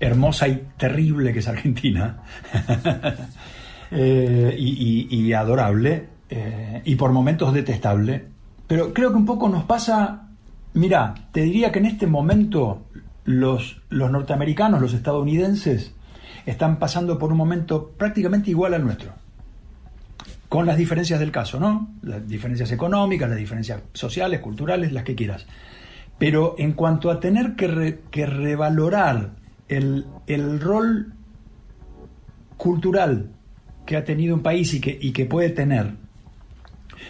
hermosa 0.00 0.48
y 0.48 0.62
terrible 0.78 1.34
que 1.34 1.40
es 1.40 1.48
Argentina, 1.48 2.22
eh, 3.90 4.56
y, 4.58 5.32
adorable, 5.34 6.08
eh, 6.30 6.80
y 6.82 6.94
por 6.94 7.12
momentos 7.12 7.52
detestable, 7.52 8.24
pero 8.66 8.94
creo 8.94 9.10
que 9.10 9.16
un 9.16 9.26
poco 9.26 9.50
nos 9.50 9.64
pasa, 9.64 10.28
mira, 10.72 11.12
te 11.30 11.42
diría 11.42 11.70
que 11.70 11.80
en 11.80 11.86
este 11.86 12.06
momento 12.06 12.86
los, 13.24 13.82
los 13.90 14.10
norteamericanos, 14.10 14.80
los 14.80 14.94
estadounidenses, 14.94 15.92
están 16.44 16.78
pasando 16.78 17.18
por 17.18 17.32
un 17.32 17.38
momento 17.38 17.92
prácticamente 17.96 18.50
igual 18.50 18.74
al 18.74 18.84
nuestro. 18.84 19.12
Con 20.48 20.66
las 20.66 20.76
diferencias 20.76 21.18
del 21.18 21.32
caso, 21.32 21.58
¿no? 21.58 21.90
Las 22.02 22.26
diferencias 22.26 22.70
económicas, 22.70 23.28
las 23.28 23.38
diferencias 23.38 23.82
sociales, 23.92 24.40
culturales, 24.40 24.92
las 24.92 25.04
que 25.04 25.14
quieras. 25.14 25.46
Pero 26.18 26.54
en 26.58 26.72
cuanto 26.72 27.10
a 27.10 27.20
tener 27.20 27.56
que, 27.56 28.26
revalorar 28.26 29.32
el, 29.68 30.60
rol 30.60 31.12
cultural 32.56 33.30
que 33.84 33.96
ha 33.96 34.04
tenido 34.04 34.34
un 34.34 34.42
país 34.42 34.72
y 34.74 34.80
que, 34.80 34.96
y 35.00 35.12
que 35.12 35.26
puede 35.26 35.50
tener, 35.50 35.94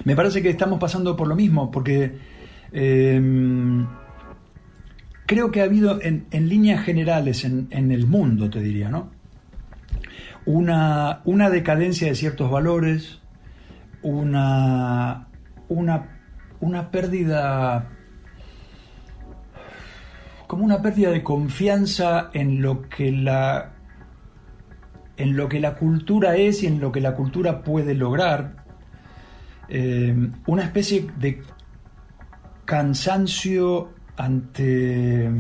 Me 0.05 0.17
parece 0.17 0.43
que 0.43 0.51
estamos 0.51 0.79
pasando 0.79 1.17
por 1.17 1.29
lo 1.29 1.37
mismo, 1.37 1.71
porque 1.71 2.19
em, 2.73 3.87
creo 5.27 5.51
que 5.51 5.61
ha 5.61 5.65
habido 5.65 6.01
en, 6.01 6.27
líneas 6.49 6.85
generales 6.85 7.45
en, 7.45 7.91
el 7.91 8.07
mundo, 8.07 8.49
te 8.49 8.61
diría, 8.61 8.89
¿no? 8.89 9.11
Una, 10.47 11.21
una 11.25 11.51
decadencia 11.51 12.09
de 12.09 12.15
ciertos 12.15 12.51
valores, 12.51 13.21
una, 14.03 15.29
una, 15.69 16.21
una 16.61 16.91
pérdida 16.91 17.91
como 20.47 20.65
una 20.65 20.81
pérdida 20.81 21.11
de 21.11 21.23
confianza 21.25 22.31
en 22.33 22.63
lo 22.63 22.89
que 22.89 23.11
la 23.11 23.73
en 25.17 25.37
lo 25.37 25.49
que 25.49 25.61
la 25.61 25.75
cultura 25.75 26.37
es 26.37 26.63
y 26.63 26.67
en 26.67 26.79
lo 26.79 26.93
que 26.93 27.01
la 27.01 27.15
cultura 27.15 27.63
puede 27.63 27.95
lograr. 27.95 28.65
Eh, 29.69 30.15
una 30.47 30.63
especie 30.63 31.07
de 31.19 31.43
cansancio 32.67 33.95
ante, 34.17 35.31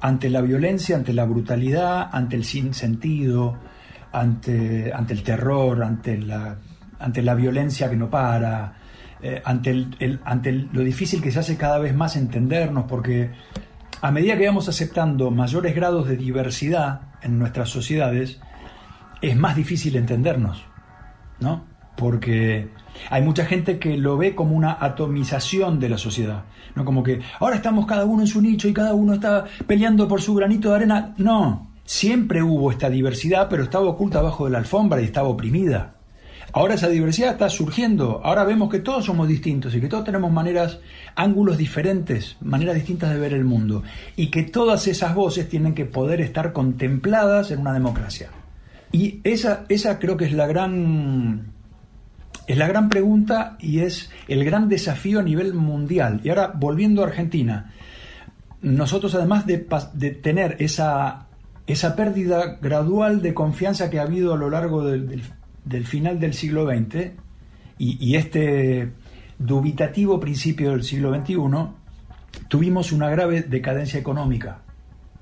ante 0.00 0.30
la 0.30 0.40
violencia, 0.40 0.96
ante 0.96 1.12
la 1.12 1.24
brutalidad, 1.24 2.08
ante 2.12 2.36
el 2.36 2.44
sinsentido, 2.44 3.58
ante, 4.12 4.92
ante 4.92 5.12
el 5.12 5.22
terror, 5.22 5.82
ante 5.82 6.18
la, 6.18 6.56
ante 6.98 7.22
la 7.22 7.34
violencia 7.34 7.88
que 7.90 7.96
no 7.96 8.10
para, 8.10 8.74
eh, 9.22 9.42
ante, 9.44 9.70
el, 9.70 10.20
ante 10.24 10.52
lo 10.52 10.80
difícil 10.80 11.22
que 11.22 11.30
se 11.30 11.40
hace 11.40 11.56
cada 11.56 11.78
vez 11.78 11.94
más 11.94 12.16
entendernos, 12.16 12.84
porque 12.86 13.30
a 14.00 14.10
medida 14.10 14.36
que 14.36 14.46
vamos 14.46 14.68
aceptando 14.68 15.30
mayores 15.30 15.74
grados 15.74 16.08
de 16.08 16.16
diversidad 16.16 17.02
en 17.22 17.38
nuestras 17.38 17.68
sociedades, 17.68 18.40
es 19.20 19.36
más 19.36 19.56
difícil 19.56 19.96
entendernos. 19.96 20.70
¿no? 21.40 21.64
Porque 21.96 22.68
hay 23.08 23.22
mucha 23.22 23.44
gente 23.44 23.78
que 23.78 23.96
lo 23.96 24.16
ve 24.16 24.34
como 24.34 24.56
una 24.56 24.76
atomización 24.80 25.80
de 25.80 25.88
la 25.88 25.98
sociedad, 25.98 26.44
¿no? 26.74 26.84
Como 26.84 27.02
que 27.02 27.20
ahora 27.38 27.56
estamos 27.56 27.86
cada 27.86 28.04
uno 28.04 28.22
en 28.22 28.28
su 28.28 28.40
nicho 28.42 28.68
y 28.68 28.72
cada 28.72 28.94
uno 28.94 29.14
está 29.14 29.44
peleando 29.66 30.06
por 30.06 30.22
su 30.22 30.34
granito 30.34 30.70
de 30.70 30.76
arena. 30.76 31.14
No, 31.16 31.70
siempre 31.84 32.42
hubo 32.42 32.70
esta 32.70 32.90
diversidad, 32.90 33.48
pero 33.48 33.64
estaba 33.64 33.88
oculta 33.88 34.22
bajo 34.22 34.44
de 34.44 34.52
la 34.52 34.58
alfombra 34.58 35.00
y 35.00 35.04
estaba 35.04 35.28
oprimida. 35.28 35.94
Ahora 36.52 36.74
esa 36.74 36.88
diversidad 36.88 37.32
está 37.32 37.48
surgiendo, 37.48 38.20
ahora 38.24 38.42
vemos 38.42 38.70
que 38.70 38.80
todos 38.80 39.04
somos 39.04 39.28
distintos 39.28 39.72
y 39.74 39.80
que 39.80 39.86
todos 39.86 40.04
tenemos 40.04 40.32
maneras, 40.32 40.80
ángulos 41.14 41.56
diferentes, 41.56 42.36
maneras 42.40 42.74
distintas 42.74 43.10
de 43.10 43.20
ver 43.20 43.34
el 43.34 43.44
mundo 43.44 43.84
y 44.16 44.28
que 44.32 44.42
todas 44.42 44.88
esas 44.88 45.14
voces 45.14 45.48
tienen 45.48 45.74
que 45.74 45.84
poder 45.84 46.20
estar 46.20 46.52
contempladas 46.52 47.52
en 47.52 47.60
una 47.60 47.72
democracia. 47.72 48.30
Y 48.90 49.20
esa, 49.22 49.64
esa 49.68 50.00
creo 50.00 50.16
que 50.16 50.24
es 50.24 50.32
la 50.32 50.48
gran 50.48 51.52
es 52.50 52.58
la 52.58 52.66
gran 52.66 52.88
pregunta 52.88 53.56
y 53.60 53.78
es 53.78 54.10
el 54.26 54.44
gran 54.44 54.68
desafío 54.68 55.20
a 55.20 55.22
nivel 55.22 55.54
mundial. 55.54 56.20
Y 56.24 56.30
ahora, 56.30 56.52
volviendo 56.52 57.00
a 57.00 57.06
Argentina, 57.06 57.72
nosotros 58.60 59.14
además 59.14 59.46
de, 59.46 59.58
tener 60.20 60.56
esa, 60.58 61.28
esa 61.68 61.94
pérdida 61.94 62.58
gradual 62.60 63.22
de 63.22 63.34
confianza 63.34 63.88
que 63.88 64.00
ha 64.00 64.02
habido 64.02 64.34
a 64.34 64.36
lo 64.36 64.50
largo 64.50 64.84
del, 64.84 65.22
final 65.84 66.18
del 66.18 66.34
siglo 66.34 66.66
XX 66.66 67.12
y, 67.78 68.04
y, 68.04 68.16
este 68.16 68.94
dubitativo 69.38 70.18
principio 70.18 70.72
del 70.72 70.82
siglo 70.82 71.14
XXI, 71.14 71.36
tuvimos 72.48 72.90
una 72.90 73.08
grave 73.10 73.42
decadencia 73.42 74.00
económica, 74.00 74.62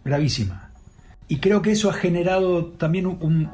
gravísima. 0.03 0.71
Y 1.29 1.41
creo 1.41 1.61
que 1.61 1.73
eso 1.73 1.91
ha 1.91 1.93
generado 1.93 2.69
también 2.69 3.05
un, 3.05 3.51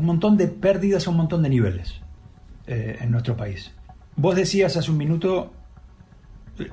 montón 0.00 0.38
de 0.38 0.48
pérdidas 0.48 1.06
a 1.06 1.10
un 1.10 1.18
montón 1.18 1.42
de 1.42 1.50
niveles 1.50 2.00
eh, 2.66 2.98
en 3.00 3.10
nuestro 3.10 3.36
país. 3.36 3.72
Vos 4.16 4.36
decías 4.36 4.76
hace 4.76 4.90
un 4.90 4.96
minuto 4.96 5.52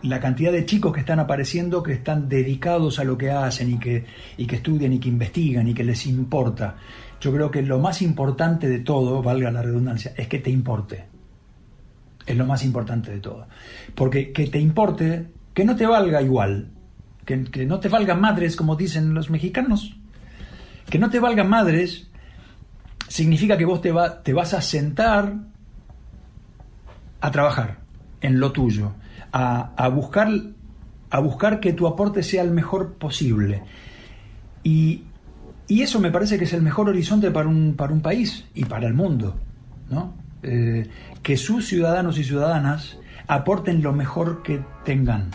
la 0.04 0.20
cantidad 0.20 0.52
de 0.52 0.66
chicos 0.66 0.94
que 0.94 1.00
están 1.00 1.20
apareciendo, 1.20 1.82
que 1.82 1.94
están 1.94 2.30
dedicados 2.30 3.00
a 3.00 3.04
lo 3.04 3.18
que 3.18 3.32
hacen 3.32 3.72
y 3.72 3.80
que, 3.80 4.06
y 4.38 4.46
que 4.46 4.58
estudian 4.58 4.94
y 4.94 5.00
que 5.00 5.10
investigan 5.10 5.68
y 5.68 5.74
que 5.74 5.84
les 5.84 6.06
importa. 6.06 6.76
Yo 7.20 7.32
creo 7.34 7.50
que 7.50 7.62
lo 7.62 7.80
más 7.80 8.02
importante 8.02 8.70
de 8.70 8.80
todo, 8.80 9.22
valga 9.24 9.52
la 9.52 9.62
redundancia, 9.62 10.14
es 10.16 10.28
que 10.28 10.40
te 10.40 10.50
importe. 10.50 11.06
Es 12.26 12.38
lo 12.38 12.46
más 12.46 12.64
importante 12.64 13.12
de 13.12 13.20
todo. 13.20 13.48
Porque 13.96 14.32
que 14.32 14.48
te 14.48 14.60
importe, 14.60 15.28
que 15.54 15.66
no 15.66 15.76
te 15.76 15.88
valga 15.88 16.22
igual, 16.22 16.70
que, 17.26 17.44
que 17.46 17.66
no 17.66 17.80
te 17.80 17.90
valgan 17.90 18.22
madres, 18.22 18.56
como 18.56 18.76
dicen 18.76 19.14
los 19.14 19.30
mexicanos, 19.30 19.98
que 20.90 21.00
no 21.00 21.10
te 21.10 21.20
valgan 21.20 21.50
madres 21.50 22.08
significa 23.08 23.58
que 23.58 23.66
vos 23.66 23.82
te, 23.82 23.92
te 24.24 24.34
vas 24.34 24.54
a 24.54 24.62
sentar 24.62 25.51
a 27.22 27.32
trabajar 27.32 27.80
en 28.20 28.40
lo 28.40 28.52
tuyo, 28.52 28.94
a, 29.32 29.88
buscar, 29.90 30.30
a 31.10 31.20
buscar 31.20 31.60
que 31.60 31.74
tu 31.74 31.88
aporte 31.88 32.24
sea 32.24 32.44
el 32.44 32.52
mejor 32.52 32.94
posible. 32.96 33.64
Y, 34.64 35.06
eso 35.68 36.02
me 36.02 36.12
parece 36.12 36.38
que 36.38 36.44
es 36.44 36.52
el 36.52 36.62
mejor 36.62 36.90
horizonte 36.90 37.32
para 37.32 37.48
un, 37.48 37.76
para 37.78 37.94
un 37.94 38.02
país 38.02 38.44
y 38.54 38.66
para 38.66 38.88
el 38.88 38.94
mundo. 38.94 39.40
¿no? 39.90 40.14
Eh, 40.44 40.90
que 41.24 41.38
sus 41.38 41.66
ciudadanos 41.66 42.18
y 42.18 42.26
ciudadanas 42.26 42.98
aporten 43.28 43.82
lo 43.82 43.94
mejor 43.94 44.44
que 44.44 44.62
tengan 44.84 45.30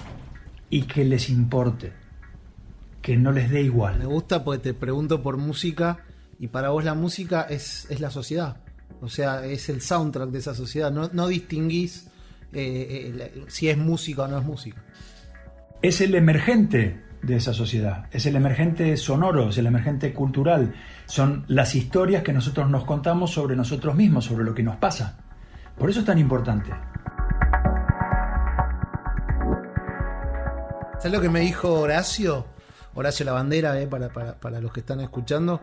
y 0.69 0.83
que 0.83 1.07
les 1.07 1.31
importe 1.31 1.93
que 3.07 3.17
no 3.17 3.31
les 3.31 3.51
dé 3.51 3.63
igual. 3.63 4.01
Me 4.01 4.07
gusta 4.07 4.43
porque 4.43 4.61
te 4.61 4.75
pregunto 4.75 5.23
por 5.23 5.37
música 5.37 5.99
y 6.41 6.49
para 6.49 6.71
vos 6.71 6.85
la 6.85 6.95
música 6.95 7.43
es, 7.43 7.87
es 7.89 8.01
la 8.01 8.11
sociedad. 8.11 8.57
O 9.01 9.09
sea, 9.09 9.45
es 9.45 9.69
el 9.69 9.81
soundtrack 9.81 10.31
de 10.31 10.39
esa 10.39 10.55
sociedad. 10.55 10.91
No, 10.91 11.11
no 11.13 11.29
distinguís 11.29 12.09
eh, 12.53 13.13
eh, 13.15 13.45
si 13.49 13.69
es 13.69 13.77
música 13.77 14.23
o 14.23 14.29
no 14.29 14.39
es 14.39 14.45
música. 14.45 14.83
Es 15.83 16.01
el 16.01 16.15
emergente 16.15 17.03
de 17.23 17.37
esa 17.37 17.53
sociedad. 17.53 18.07
Es 18.11 18.27
el 18.27 18.37
emergente 18.37 18.97
sonoro, 18.97 19.51
es 19.51 19.59
el 19.59 19.67
emergente 19.67 20.13
cultural. 20.13 20.75
Son 21.07 21.45
las 21.49 21.75
historias 21.75 22.23
que 22.23 22.33
nosotros 22.33 22.71
nos 22.71 22.85
contamos 22.85 23.33
sobre 23.33 23.57
nosotros 23.57 23.95
mismos, 23.95 24.25
sobre 24.25 24.45
lo 24.45 24.55
que 24.55 24.63
nos 24.63 24.77
pasa. 24.77 25.19
Por 25.77 25.91
eso 25.91 26.01
es 26.01 26.07
tan 26.07 26.19
importante. 26.19 26.71
¿Sabes 30.99 31.13
lo 31.13 31.21
que 31.21 31.29
me 31.29 31.41
dijo 31.41 31.73
Horacio? 31.75 32.47
Horacio 32.95 33.27
Lavandera, 33.27 33.79
eh, 33.81 33.87
para, 33.87 34.09
para, 34.09 34.61
los 34.61 34.73
que 34.73 34.81
están 34.81 35.01
escuchando, 35.01 35.61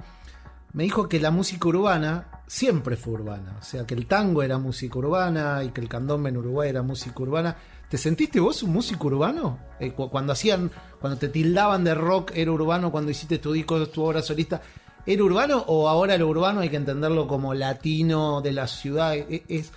me 0.73 0.83
dijo 0.83 1.09
que 1.09 1.19
la 1.19 1.31
música 1.31 1.67
urbana 1.67 2.27
siempre 2.53 2.95
fue 2.95 3.13
urbana. 3.13 3.57
O 3.59 3.63
sea, 3.63 3.83
que 3.83 3.95
el 3.95 4.05
tango 4.05 4.43
era 4.43 4.59
música 4.59 4.99
urbana 4.99 5.63
y 5.63 5.69
que 5.69 5.81
el 5.81 5.89
candombe 5.89 6.29
en 6.29 6.37
Uruguay 6.37 6.69
era 6.69 6.83
música 6.83 7.23
urbana. 7.23 7.57
¿Te 7.89 7.97
sentiste 7.97 8.39
vos 8.39 8.61
un 8.61 8.73
músico 8.73 9.07
urbano? 9.07 9.57
Eh, 9.79 9.93
cuando 9.93 10.33
hacían, 10.33 10.69
cuando 11.01 11.17
te 11.17 11.29
tildaban 11.29 11.83
de 11.83 11.95
rock, 11.95 12.31
¿era 12.35 12.51
urbano? 12.51 12.91
Cuando 12.91 13.09
hiciste 13.09 13.39
tu 13.39 13.53
disco, 13.53 13.83
tu 13.87 14.03
obra 14.03 14.21
solista, 14.21 14.61
¿era 15.03 15.23
urbano? 15.23 15.65
¿O 15.65 15.89
ahora 15.89 16.15
lo 16.15 16.27
urbano 16.27 16.59
hay 16.59 16.69
que 16.69 16.75
entenderlo 16.75 17.27
como 17.27 17.55
latino 17.55 18.41
de 18.41 18.51
la 18.51 18.67
ciudad? 18.67 19.15
E, 19.15 19.43
es 19.47 19.71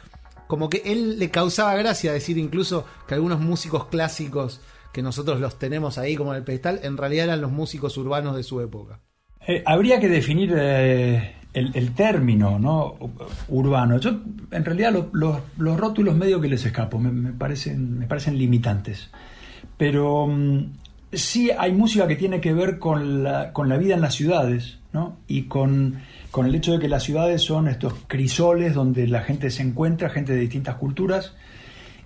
como 0.47 0.69
que 0.69 0.83
él 0.85 1.19
le 1.19 1.31
causaba 1.31 1.75
gracia 1.77 2.13
decir 2.13 2.37
incluso 2.37 2.85
que 3.09 3.15
algunos 3.15 3.41
músicos 3.41 3.87
clásicos 3.87 4.61
que 4.93 5.01
nosotros 5.01 5.41
los 5.41 5.59
tenemos 5.59 5.97
ahí 5.97 6.15
como 6.15 6.33
en 6.33 6.39
el 6.39 6.45
pedestal, 6.45 6.81
en 6.83 6.99
realidad 6.99 7.25
eran 7.25 7.41
los 7.41 7.53
músicos 7.53 7.97
urbanos 7.97 8.37
de 8.37 8.43
su 8.43 8.61
época. 8.61 9.01
Eh, 9.49 9.63
habría 9.65 9.99
que 9.99 10.09
definir 10.09 10.53
eh, 10.55 11.37
el, 11.57 11.93
término 11.93 12.59
¿no? 12.59 12.97
urbano. 13.49 13.99
Yo, 13.99 14.21
en 14.51 14.65
realidad, 14.65 14.95
los 15.13 15.77
rótulos 15.81 16.15
medio 16.15 16.41
que 16.41 16.49
les 16.49 16.65
escapo, 16.67 16.99
me, 16.99 17.33
parecen, 17.33 17.99
me 17.99 18.07
parecen 18.07 18.37
limitantes. 18.37 19.09
Pero 19.79 20.27
mm, 20.27 20.65
sí 21.13 21.51
hay 21.51 21.73
música 21.73 22.07
que 22.07 22.17
tiene 22.17 22.41
que 22.41 22.53
ver 22.53 22.79
con 22.79 23.23
la, 23.23 23.53
con 23.55 23.71
la 23.71 23.79
vida 23.79 23.95
en 23.95 24.03
las 24.03 24.15
ciudades, 24.15 24.79
¿no? 24.93 25.17
Y 25.27 25.45
con, 25.45 25.97
con 26.31 26.47
el 26.47 26.55
hecho 26.55 26.73
de 26.73 26.79
que 26.79 26.89
las 26.89 27.05
ciudades 27.05 27.41
son 27.43 27.69
estos 27.69 27.95
crisoles 28.07 28.75
donde 28.75 29.07
la 29.07 29.23
gente 29.23 29.51
se 29.51 29.63
encuentra, 29.63 30.11
gente 30.11 30.35
de 30.35 30.41
distintas 30.41 30.75
culturas, 30.77 31.35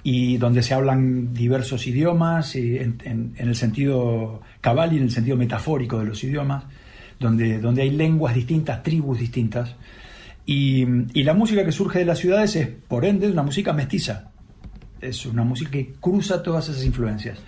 y 0.04 0.36
donde 0.36 0.62
se 0.62 0.74
hablan 0.74 1.34
diversos 1.34 1.88
idiomas, 1.88 2.54
y 2.54 2.78
en, 2.78 3.34
el 3.36 3.56
sentido 3.56 4.42
cabal 4.60 4.92
y 4.92 4.98
en 4.98 5.02
el 5.04 5.10
sentido 5.10 5.36
metafórico 5.36 5.98
de 5.98 6.04
los 6.04 6.22
idiomas, 6.22 6.64
donde, 7.20 7.60
donde 7.60 7.82
hay 7.82 7.90
lenguas 7.90 8.34
distintas, 8.34 8.82
tribus 8.82 9.20
distintas. 9.20 9.76
Y, 10.46 10.84
la 11.22 11.34
música 11.34 11.64
que 11.64 11.70
surge 11.70 12.00
de 12.00 12.06
las 12.06 12.18
ciudades 12.18 12.56
es, 12.56 12.66
por 12.66 13.04
ende, 13.04 13.30
una 13.30 13.42
música 13.42 13.72
mestiza. 13.72 14.32
Es 15.00 15.26
una 15.26 15.44
música 15.44 15.70
que 15.70 15.92
cruza 16.00 16.42
todas 16.42 16.68
esas 16.70 16.84
influencias. 16.84 17.38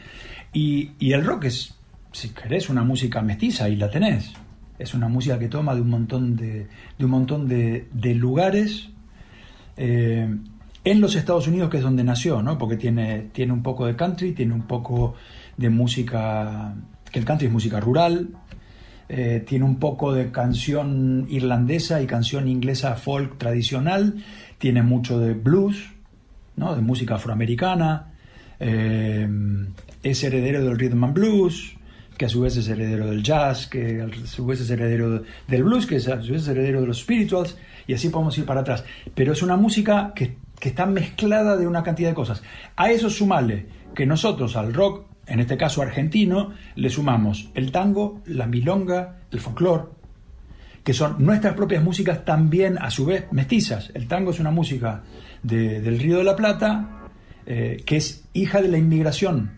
Y, 0.52 0.92
el 1.00 1.24
rock 1.24 1.46
es, 1.46 1.74
si 2.12 2.28
querés, 2.28 2.68
una 2.68 2.85
música 2.85 3.22
mestiza 3.22 3.68
y 3.68 3.76
la 3.76 3.90
tenés. 3.90 4.32
Es 4.78 4.94
una 4.94 5.08
música 5.08 5.38
que 5.38 5.48
toma 5.48 5.74
de 5.74 5.80
un 5.80 5.90
montón 5.90 6.37
de, 6.37 6.68
de 6.98 7.04
un 7.04 7.11
montón 7.11 7.48
de, 7.48 7.88
de 7.92 8.14
lugares 8.14 8.90
eh, 9.76 10.28
en 10.85 11.00
los 11.00 11.14
Estados 11.14 11.46
Unidos, 11.46 11.70
que 11.70 11.78
es 11.78 11.82
donde 11.82 12.04
nació, 12.04 12.42
¿no? 12.42 12.58
Porque 12.58 12.76
tiene, 12.76 13.30
tiene 13.32 13.52
un 13.52 13.62
poco 13.62 13.87
de 13.87 13.96
country, 13.96 14.32
tiene 14.32 14.52
un 14.52 14.66
poco 14.66 15.14
de 15.56 15.70
música, 15.70 16.74
que 17.11 17.20
el 17.20 17.24
country 17.24 17.46
es 17.46 17.52
música 17.52 17.80
rural, 17.80 18.30
eh, 19.09 19.45
tiene 19.47 19.65
un 19.65 19.77
poco 19.77 20.12
de 20.12 20.31
canción 20.31 21.27
irlandesa 21.29 22.01
y 22.03 22.07
canción 22.07 22.49
inglesa 22.49 22.95
folk 22.97 23.38
tradicional, 23.38 24.23
tiene 24.59 24.83
mucho 24.83 25.19
de 25.19 25.35
blues, 25.35 25.91
¿no? 26.57 26.75
de 26.75 26.83
música 26.83 27.17
afroamericana, 27.17 28.12
eh, 28.59 29.29
es 30.03 30.25
heredero 30.25 30.65
del 30.65 30.79
rhythm 30.79 31.05
and 31.05 31.15
blues, 31.15 31.77
que 32.17 32.27
a 32.27 32.29
su 32.29 32.41
vez 32.43 32.57
es 32.57 32.69
heredero 32.69 33.07
del 33.07 33.23
jazz, 33.23 33.67
que 33.67 34.03
a 34.03 34.27
su 34.27 34.47
vez 34.47 34.61
es 34.61 34.71
heredero 34.71 35.23
del 35.49 35.65
blues, 35.65 35.87
que 35.87 35.97
a 35.97 36.01
su 36.01 36.33
vez 36.33 36.43
es 36.43 36.49
heredero 36.49 36.81
de 36.81 36.87
los 36.87 37.01
spirituals, 37.01 37.57
y 37.87 37.95
así 37.95 38.09
podemos 38.09 38.37
ir 38.38 38.45
para 38.45 38.61
atrás. 38.61 38.85
Pero 39.15 39.33
es 39.33 39.43
una 39.43 39.57
música 39.57 40.12
que, 40.15 40.37
que 40.59 40.69
está 40.69 40.87
mezclada 40.87 41.57
de 41.57 41.67
una 41.67 41.83
cantidad 41.83 42.11
de 42.11 42.15
cosas. 42.15 42.43
A 42.77 42.91
eso 42.91 43.11
sumale 43.11 43.67
que 43.95 44.07
nosotros 44.07 44.57
al 44.57 44.73
rock, 44.73 45.07
en 45.33 45.40
este 45.40 45.57
caso 45.57 45.81
argentino, 45.81 46.53
le 46.75 46.90
sumamos 46.90 47.49
el 47.55 47.73
tango, 47.73 48.21
la 48.27 48.47
milonga, 48.47 49.21
el 49.31 49.40
folclore, 49.40 49.85
que 50.85 50.92
son 50.92 51.25
nuestras 51.25 51.55
propias 51.55 51.83
músicas 51.83 52.23
también 52.27 52.77
a 52.79 52.90
su 52.90 53.07
vez 53.07 53.25
mestizas. 53.33 53.90
El 53.95 54.09
tango 54.09 54.33
es 54.33 54.40
una 54.40 54.51
música 54.51 55.03
del 55.42 55.99
Río 55.99 56.18
de 56.18 56.25
la 56.25 56.37
Plata, 56.37 57.09
eh, 57.47 57.83
que 57.87 57.97
es 57.97 58.25
hija 58.35 58.61
de 58.61 58.68
la 58.68 58.77
inmigración, 58.77 59.53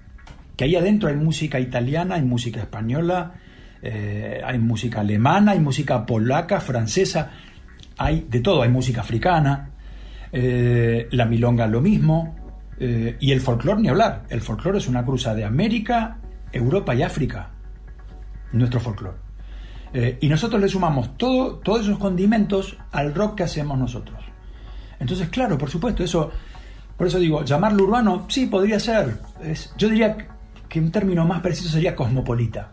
que 0.57 0.63
ahí 0.63 0.77
adentro 0.77 1.09
hay 1.09 1.17
música 1.17 1.59
italiana, 1.59 2.15
hay 2.15 2.23
música 2.23 2.61
española, 2.61 3.35
eh, 3.83 4.43
hay 4.45 4.61
música 4.61 5.01
alemana, 5.01 5.53
hay 5.53 5.61
música 5.61 6.07
polaca, 6.07 6.61
francesa, 6.61 7.33
hay 7.99 8.27
de 8.31 8.39
todo, 8.39 8.63
hay 8.63 8.71
música 8.71 9.01
africana, 9.01 9.71
eh, 10.31 11.09
la 11.11 11.25
milonga 11.25 11.67
lo 11.67 11.81
mismo, 11.81 12.44
y 12.79 13.33
el 13.33 13.41
folclore 13.41 13.81
ni 13.81 13.89
hablar. 13.89 14.25
El 14.29 14.41
folclore 14.41 14.79
es 14.79 14.89
una 14.89 15.05
cruza 15.05 15.35
de 15.35 15.45
América, 15.45 16.19
Europa 16.53 16.95
y 16.95 17.03
África, 17.03 17.51
nuestro 18.53 18.81
folclore. 18.81 19.19
y 20.21 20.29
nosotros 20.29 20.61
le 20.61 20.69
sumamos 20.69 21.17
todo, 21.17 21.57
todos 21.59 21.83
esos 21.83 21.99
condimentos 21.99 22.77
al 22.93 23.15
rock 23.15 23.37
que 23.37 23.43
hacemos 23.45 23.79
nosotros. 23.79 24.25
Entonces, 24.99 25.29
claro, 25.29 25.59
por 25.59 25.71
supuesto, 25.71 26.03
eso, 26.03 26.31
por 26.97 27.07
eso 27.07 27.19
digo, 27.19 27.45
llamarlo 27.45 27.85
urbano, 27.85 28.27
sí, 28.29 28.47
podría 28.47 28.81
ser. 28.81 29.19
yo 29.77 29.89
diría 29.89 30.17
que 30.69 30.81
un 30.81 30.91
término 30.91 31.25
más 31.25 31.41
preciso 31.41 31.69
sería 31.69 31.95
cosmopolita. 31.95 32.73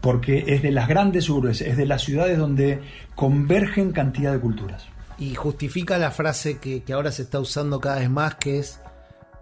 Porque 0.00 0.44
es 0.46 0.62
de 0.62 0.70
las 0.70 0.88
grandes 0.88 1.28
urbes, 1.28 1.60
es 1.60 1.76
de 1.76 1.86
las 1.86 2.02
ciudades 2.02 2.38
donde 2.38 2.80
convergen 3.14 3.92
cantidad 3.92 4.32
de 4.32 4.40
culturas. 4.40 4.86
Y 5.18 5.34
justifica 5.34 5.98
la 5.98 6.10
frase 6.10 6.58
que, 6.58 6.82
ahora 6.92 7.10
se 7.10 7.22
está 7.22 7.40
usando 7.40 7.80
cada 7.80 7.98
vez 7.98 8.10
más, 8.10 8.36
que 8.36 8.58
es 8.58 8.80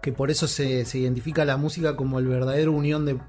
que 0.01 0.11
por 0.11 0.31
eso 0.31 0.47
se, 0.47 0.83
identifica 0.97 1.43
la 1.45 1.57
música 1.57 1.95
como 1.95 2.19
el 2.19 2.27
verdadero 2.27 2.71
unión 2.71 3.05
de, 3.05 3.19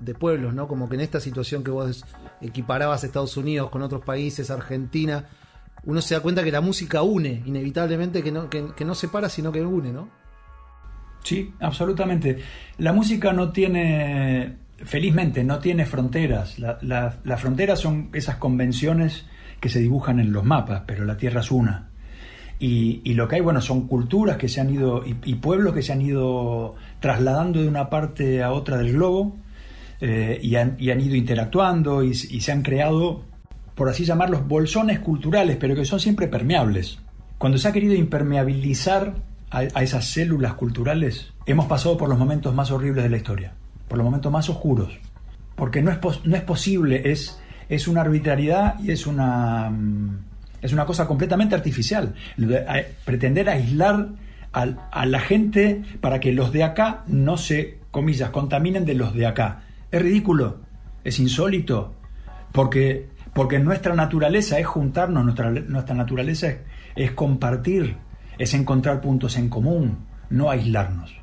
de, 0.00 0.14
pueblos, 0.14 0.54
¿no? 0.54 0.66
Como 0.66 0.88
que 0.88 0.94
en 0.94 1.02
esta 1.02 1.20
situación 1.20 1.62
que 1.62 1.70
vos 1.70 2.04
equiparabas 2.40 3.04
Estados 3.04 3.36
Unidos 3.36 3.70
con 3.70 3.82
otros 3.82 4.02
países, 4.04 4.50
Argentina, 4.50 5.26
uno 5.84 6.00
se 6.00 6.14
da 6.14 6.20
cuenta 6.20 6.44
que 6.44 6.52
la 6.52 6.60
música 6.60 7.02
une, 7.02 7.42
inevitablemente, 7.44 8.22
que 8.22 8.30
no, 8.30 8.48
que, 8.48 8.84
no 8.84 8.94
separa, 8.94 9.28
sino 9.28 9.50
que 9.50 9.62
une, 9.62 9.92
¿no? 9.92 10.08
Sí, 11.24 11.52
absolutamente. 11.60 12.38
La 12.78 12.92
música 12.92 13.32
no 13.32 13.50
tiene, 13.50 14.56
felizmente, 14.84 15.44
no 15.44 15.58
tiene 15.58 15.86
fronteras. 15.86 16.58
Las 16.58 17.40
fronteras 17.40 17.80
son 17.80 18.10
esas 18.12 18.36
convenciones 18.36 19.26
que 19.60 19.68
se 19.68 19.80
dibujan 19.80 20.20
en 20.20 20.32
los 20.32 20.44
mapas, 20.44 20.82
pero 20.86 21.04
la 21.04 21.16
Tierra 21.16 21.40
es 21.40 21.50
una. 21.50 21.90
Y, 22.64 23.14
lo 23.14 23.26
que 23.26 23.34
hay, 23.34 23.40
bueno, 23.40 23.60
son 23.60 23.88
culturas 23.88 24.36
que 24.36 24.48
se 24.48 24.60
han 24.60 24.70
ido, 24.70 25.02
y, 25.04 25.34
pueblos 25.34 25.74
que 25.74 25.82
se 25.82 25.92
han 25.92 26.00
ido 26.00 26.76
trasladando 27.00 27.60
de 27.60 27.66
una 27.66 27.90
parte 27.90 28.40
a 28.40 28.52
otra 28.52 28.78
del 28.78 28.92
globo, 28.92 29.34
eh, 30.00 30.38
y, 30.40 30.54
han, 30.54 30.76
ido 30.78 31.16
interactuando 31.16 32.04
y, 32.04 32.14
se 32.14 32.52
han 32.52 32.62
creado 32.62 33.24
por 33.74 33.88
así 33.88 34.04
llamarlos, 34.04 34.46
bolsones 34.46 35.00
culturales, 35.00 35.56
pero 35.58 35.74
que 35.74 35.84
son 35.84 35.98
siempre 35.98 36.28
permeables. 36.28 37.00
Cuando 37.36 37.58
se 37.58 37.66
ha 37.66 37.72
querido 37.72 37.94
impermeabilizar 37.94 39.16
a, 39.50 39.64
esas 39.82 40.04
células 40.04 40.54
culturales, 40.54 41.32
hemos 41.46 41.66
pasado 41.66 41.96
por 41.96 42.08
los 42.08 42.16
momentos 42.16 42.54
más 42.54 42.70
horribles 42.70 43.02
de 43.02 43.10
la 43.10 43.16
historia, 43.16 43.54
por 43.88 43.98
los 43.98 44.04
momentos 44.04 44.30
más 44.30 44.48
oscuros, 44.48 45.00
porque 45.56 45.82
no 45.82 45.90
es, 45.90 45.98
no 46.24 46.36
es 46.36 46.42
posible, 46.42 47.10
es, 47.10 47.40
es 47.68 47.88
una 47.88 48.02
arbitrariedad 48.02 48.78
y 48.78 48.92
es 48.92 49.08
una, 49.08 49.68
mm, 49.68 50.31
es 50.62 50.72
una 50.72 50.86
cosa 50.86 51.06
completamente 51.06 51.54
artificial. 51.54 52.14
Pretender 53.04 53.50
aislar 53.50 54.08
a, 54.52 55.06
la 55.06 55.20
gente 55.20 55.82
para 56.00 56.20
que 56.20 56.32
los 56.32 56.52
de 56.52 56.64
acá 56.64 57.02
no 57.06 57.36
se, 57.36 57.78
comillas, 57.90 58.30
contaminen 58.30 58.84
de 58.84 58.94
los 58.94 59.12
de 59.14 59.26
acá. 59.26 59.64
Es 59.90 60.00
ridículo, 60.00 60.60
es 61.04 61.18
insólito, 61.18 61.94
porque 62.52 63.12
porque 63.32 63.58
nuestra 63.58 63.94
naturaleza 63.94 64.58
es 64.58 64.66
juntarnos, 64.66 65.24
nuestra, 65.24 65.50
nuestra 65.50 65.94
naturaleza 65.94 66.48
es, 66.94 67.12
compartir, 67.12 67.96
es 68.38 68.52
encontrar 68.54 69.00
puntos 69.00 69.36
en 69.36 69.48
común, 69.48 69.98
no 70.30 70.50
aislarnos. 70.50 71.14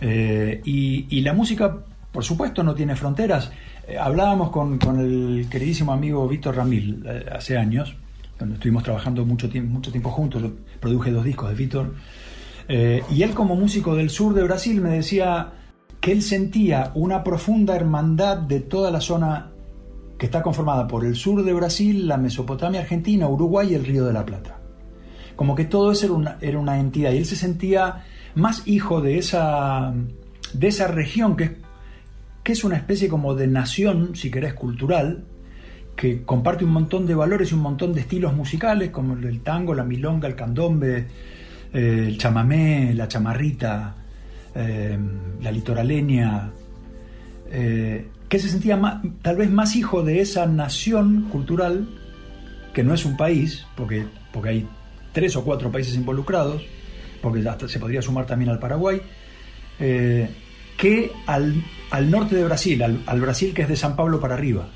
Eh, 0.00 0.60
y, 0.64 1.20
la 1.20 1.32
música, 1.32 1.76
por 2.10 2.24
supuesto, 2.24 2.62
no 2.62 2.74
tiene 2.74 2.96
fronteras. 2.96 3.50
Eh, 3.86 3.98
hablábamos 3.98 4.50
con, 4.50 4.78
el 4.98 5.46
queridísimo 5.50 5.92
amigo 5.92 6.26
Víctor 6.26 6.56
Ramil 6.56 7.04
eh, 7.06 7.26
hace 7.30 7.58
años, 7.58 7.94
cuando 8.36 8.54
estuvimos 8.54 8.82
trabajando 8.82 9.24
mucho, 9.24 9.48
tiempo, 9.48 9.72
mucho 9.72 9.90
tiempo 9.90 10.10
juntos, 10.10 10.42
produje 10.80 11.10
dos 11.10 11.24
discos 11.24 11.48
de 11.48 11.54
Víctor, 11.54 11.94
y 12.68 13.22
él 13.22 13.30
como 13.32 13.54
músico 13.54 13.94
del 13.94 14.10
sur 14.10 14.34
de 14.34 14.42
Brasil 14.42 14.80
me 14.80 14.90
decía 14.90 15.52
que 16.00 16.12
él 16.12 16.22
sentía 16.22 16.92
una 16.94 17.24
profunda 17.24 17.74
hermandad 17.74 18.38
de 18.38 18.60
toda 18.60 18.90
la 18.90 19.00
zona 19.00 19.52
que 20.18 20.26
está 20.26 20.42
conformada 20.42 20.86
por 20.86 21.04
el 21.04 21.14
sur 21.14 21.44
de 21.44 21.52
Brasil, 21.52 22.08
la 22.08 22.16
Mesopotamia 22.16 22.80
argentina, 22.80 23.28
Uruguay 23.28 23.72
y 23.72 23.74
el 23.74 23.84
Río 23.84 24.04
de 24.04 24.12
la 24.12 24.24
Plata. 24.24 24.58
Como 25.36 25.54
que 25.54 25.64
todo 25.64 25.92
eso 25.92 26.06
era 26.06 26.14
una, 26.14 26.38
era 26.40 26.58
una 26.58 26.78
entidad 26.78 27.12
y 27.12 27.18
él 27.18 27.26
se 27.26 27.36
sentía 27.36 28.04
más 28.34 28.66
hijo 28.66 29.00
de 29.00 29.18
esa, 29.18 29.92
de 30.52 30.66
esa 30.66 30.88
región 30.88 31.36
que, 31.36 31.56
que 32.42 32.52
es 32.52 32.64
una 32.64 32.76
especie 32.76 33.08
como 33.08 33.34
de 33.34 33.46
nación, 33.46 34.16
si 34.16 34.30
querés, 34.30 34.54
cultural, 34.54 35.24
que 35.96 36.22
comparte 36.22 36.64
un 36.64 36.72
montón 36.72 37.06
de 37.06 37.14
valores 37.14 37.50
y 37.50 37.54
un 37.54 37.60
montón 37.60 37.92
de 37.94 38.00
estilos 38.00 38.34
musicales, 38.34 38.90
como 38.90 39.14
el 39.14 39.40
tango, 39.40 39.74
la 39.74 39.82
milonga, 39.82 40.28
el 40.28 40.36
candombe, 40.36 41.06
eh, 41.72 42.04
el 42.08 42.18
chamamé, 42.18 42.92
la 42.94 43.08
chamarrita, 43.08 43.94
eh, 44.54 44.98
la 45.40 45.50
litoraleña, 45.50 46.50
eh, 47.50 48.06
que 48.28 48.38
se 48.38 48.48
sentía 48.48 49.00
tal 49.22 49.36
vez 49.36 49.50
más 49.50 49.76
hijo 49.76 50.02
de 50.02 50.20
esa 50.20 50.46
nación 50.46 51.28
cultural, 51.30 51.88
que 52.74 52.82
no 52.82 52.92
es 52.92 53.04
un 53.04 53.16
país, 53.16 53.66
porque, 53.76 54.04
porque 54.32 54.48
hay 54.50 54.68
tres 55.12 55.36
o 55.36 55.44
cuatro 55.44 55.70
países 55.70 55.94
involucrados, 55.94 56.62
porque 57.22 57.48
hasta 57.48 57.68
se 57.68 57.78
podría 57.78 58.02
sumar 58.02 58.26
también 58.26 58.50
al 58.50 58.58
Paraguay, 58.58 59.00
eh, 59.78 60.28
que 60.76 61.10
al, 61.26 61.62
norte 62.10 62.36
de 62.36 62.44
Brasil, 62.44 62.82
al, 62.82 63.20
Brasil 63.20 63.54
que 63.54 63.62
es 63.62 63.68
de 63.68 63.76
San 63.76 63.96
Pablo 63.96 64.20
para 64.20 64.34
arriba. 64.34 64.68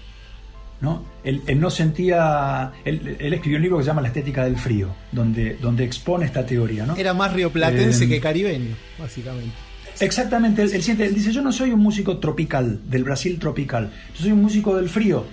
¿No? 0.81 1.05
Él, 1.25 1.43
no 1.61 1.71
sentía. 1.71 2.73
Él, 2.85 3.17
escribió 3.21 3.57
un 3.57 3.63
libro 3.63 3.79
que 3.79 3.85
se 3.85 3.89
llama 3.89 4.01
La 4.01 4.09
estética 4.09 4.45
del 4.45 4.57
frío, 4.57 4.89
donde, 5.13 5.57
donde 5.57 5.85
expone 5.85 6.25
esta 6.25 6.45
teoría. 6.45 6.87
¿no? 6.87 6.97
Era 6.97 7.13
más 7.13 7.33
rioplatense 7.33 8.05
eh, 8.05 8.09
que 8.09 8.21
caribeño, 8.21 8.75
básicamente. 8.99 9.53
Exactamente, 10.01 10.63
él, 10.63 10.83
siente, 10.83 11.05
él 11.05 11.15
dice, 11.15 11.31
yo 11.31 11.43
no 11.43 11.53
soy 11.53 11.73
un 11.73 11.81
músico 11.81 12.19
tropical, 12.19 12.81
del 12.89 13.05
Brasil 13.05 13.39
tropical, 13.39 13.91
yo 14.15 14.23
soy 14.23 14.33
un 14.33 14.41
músico 14.41 14.75
del 14.77 14.89
frío. 14.89 15.27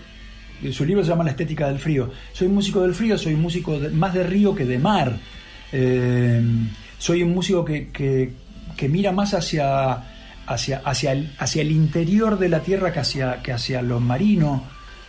Su 0.71 0.85
libro 0.85 1.03
se 1.03 1.09
llama 1.09 1.23
La 1.23 1.29
estética 1.29 1.67
del 1.67 1.77
frío. 1.77 2.09
Soy 2.33 2.47
un 2.47 2.55
músico 2.55 2.81
del 2.81 2.95
frío, 2.95 3.17
soy 3.17 3.35
un 3.35 3.41
músico 3.41 3.79
más 3.93 4.13
de 4.13 4.23
río 4.23 4.55
que 4.55 4.65
de 4.65 4.79
mar. 4.79 5.17
Eh, 5.71 6.41
soy 6.97 7.21
un 7.21 7.33
músico 7.33 7.63
que, 7.63 8.33
mira 8.89 9.11
más 9.11 9.35
hacia, 9.35 10.03
hacia, 10.47 10.79
hacia, 10.79 11.11
el, 11.11 11.31
hacia 11.37 11.61
el 11.61 11.71
interior 11.71 12.39
de 12.39 12.49
la 12.49 12.61
tierra 12.61 12.91
que 12.91 12.99
hacia, 12.99 13.41
que 13.43 13.53
hacia 13.53 13.83
lo 13.83 13.99
marino. 13.99 14.63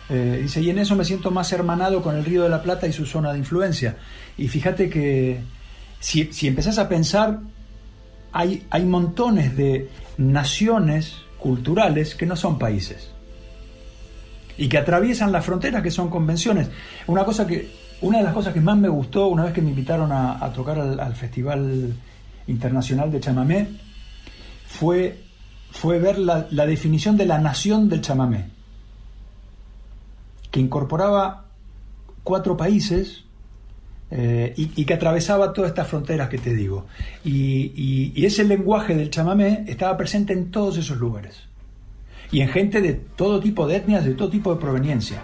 Eh, 0.09 0.39
dice, 0.41 0.61
y 0.61 0.69
en 0.69 0.79
eso 0.79 0.95
me 0.95 1.05
siento 1.05 1.31
más 1.31 1.51
hermanado 1.51 2.01
con 2.01 2.15
el 2.15 2.25
Río 2.25 2.43
de 2.43 2.49
la 2.49 2.63
Plata 2.63 2.87
y 2.87 2.93
su 2.93 3.05
zona 3.05 3.31
de 3.31 3.39
influencia. 3.39 3.97
Y 4.37 4.47
fíjate 4.47 4.89
que 4.89 5.39
si, 5.99 6.33
si 6.33 6.47
empezás 6.47 6.77
a 6.79 6.89
pensar 6.89 7.39
hay, 8.31 8.65
hay 8.69 8.85
montones 8.85 9.55
de 9.55 9.89
naciones 10.17 11.15
culturales 11.37 12.15
que 12.15 12.25
no 12.25 12.35
son 12.35 12.59
países 12.59 13.11
y 14.57 14.67
que 14.67 14.77
atraviesan 14.77 15.31
las 15.31 15.45
fronteras 15.45 15.81
que 15.81 15.91
son 15.91 16.09
convenciones. 16.09 16.69
Una 17.07 17.23
cosa 17.23 17.47
que 17.47 17.69
una 18.01 18.19
de 18.19 18.23
las 18.23 18.33
cosas 18.33 18.53
que 18.53 18.61
más 18.61 18.77
me 18.77 18.89
gustó 18.89 19.27
una 19.27 19.43
vez 19.43 19.53
que 19.53 19.61
me 19.61 19.69
invitaron 19.69 20.11
a, 20.11 20.51
tocar 20.53 20.79
al, 20.79 21.15
Festival 21.15 21.93
Internacional 22.47 23.11
de 23.11 23.19
Chamamé 23.19 23.67
fue, 24.65 25.17
fue 25.71 25.99
ver 25.99 26.17
la, 26.17 26.47
la, 26.51 26.65
definición 26.65 27.17
de 27.17 27.25
la 27.25 27.39
nación 27.39 27.89
del 27.89 28.01
chamamé, 28.01 28.49
que 30.51 30.59
incorporaba 30.59 31.45
cuatro 32.23 32.57
países 32.57 33.25
eh, 34.11 34.53
y, 34.57 34.85
que 34.85 34.93
atravesaba 34.93 35.53
todas 35.53 35.69
estas 35.69 35.87
fronteras 35.87 36.29
que 36.29 36.39
te 36.39 36.55
digo. 36.55 36.87
Y, 37.23 38.25
ese 38.25 38.43
lenguaje 38.43 38.95
del 38.95 39.09
chamamé 39.09 39.65
estaba 39.67 39.95
presente 39.97 40.33
en 40.33 40.51
todos 40.51 40.77
esos 40.77 40.97
lugares. 40.97 41.47
y 42.31 42.41
en 42.41 42.49
gente 42.49 42.79
de 42.81 42.93
todo 42.93 43.39
tipo 43.39 43.65
de 43.65 43.77
etnias, 43.77 44.05
de 44.05 44.13
todo 44.13 44.29
tipo 44.29 44.53
de 44.53 44.61
proveniencia. 44.61 45.21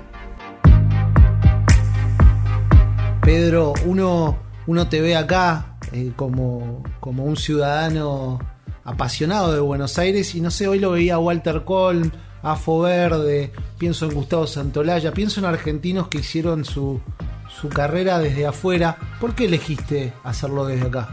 Pedro, 3.21 3.73
uno, 3.85 4.37
uno 4.65 4.87
te 4.87 5.01
ve 5.01 5.15
acá 5.15 5.77
eh, 5.91 6.11
como, 6.15 6.83
como 6.99 7.25
un 7.25 7.37
ciudadano 7.37 8.39
apasionado 8.83 9.53
de 9.53 9.59
Buenos 9.59 9.97
Aires 9.97 10.35
y 10.35 10.41
no 10.41 10.51
sé, 10.51 10.67
hoy 10.67 10.79
lo 10.79 10.91
veía 10.91 11.17
Walter 11.17 11.63
Colm, 11.63 12.11
a 12.45 12.55
Verde, 12.83 13.51
pienso 13.79 14.05
en 14.05 14.13
Gustavo 14.13 14.45
Santolaya, 14.45 15.11
pienso 15.11 15.39
en 15.39 15.47
argentinos 15.47 16.09
que 16.09 16.19
hicieron 16.19 16.63
su, 16.63 17.01
su 17.49 17.69
carrera 17.69 18.19
desde 18.19 18.45
afuera. 18.45 18.97
¿Por 19.19 19.33
qué 19.33 19.45
elegiste 19.45 20.13
hacerlo 20.23 20.63
desde 20.67 20.85
acá? 20.85 21.09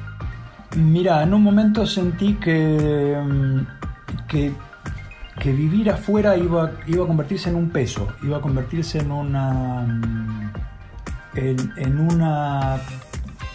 Mira, 0.76 1.22
en 1.22 1.32
un 1.32 1.42
momento 1.42 1.86
sentí 1.86 2.34
que, 2.34 3.18
mm, 3.18 4.26
que, 4.28 4.52
que 5.40 5.52
vivir 5.52 5.90
afuera 5.90 6.36
iba, 6.36 6.72
iba 6.86 7.04
a 7.04 7.06
convertirse 7.06 7.48
en 7.48 7.56
un 7.56 7.70
peso, 7.70 8.08
iba 8.22 8.36
a 8.36 8.40
convertirse 8.42 8.98
en 8.98 9.10
una 9.10 9.80
mm, 9.80 10.52
en, 11.34 11.98
una 11.98 12.78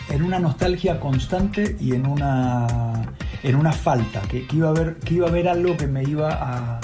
en 0.10 0.24
una 0.24 0.40
nostalgia 0.40 1.00
constante 1.00 1.78
y 1.80 1.94
en 1.94 2.08
una 2.08 3.04
en 3.44 3.56
una 3.56 3.72
falta 3.72 4.22
que 4.22 4.48
iba 4.52 4.70
a 4.70 4.72
haber 4.72 4.96
que 4.96 5.14
iba 5.14 5.28
a 5.28 5.30
haber 5.30 5.48
algo 5.48 5.78
que 5.78 5.86
me 5.86 6.02
iba 6.02 6.30
a 6.32 6.80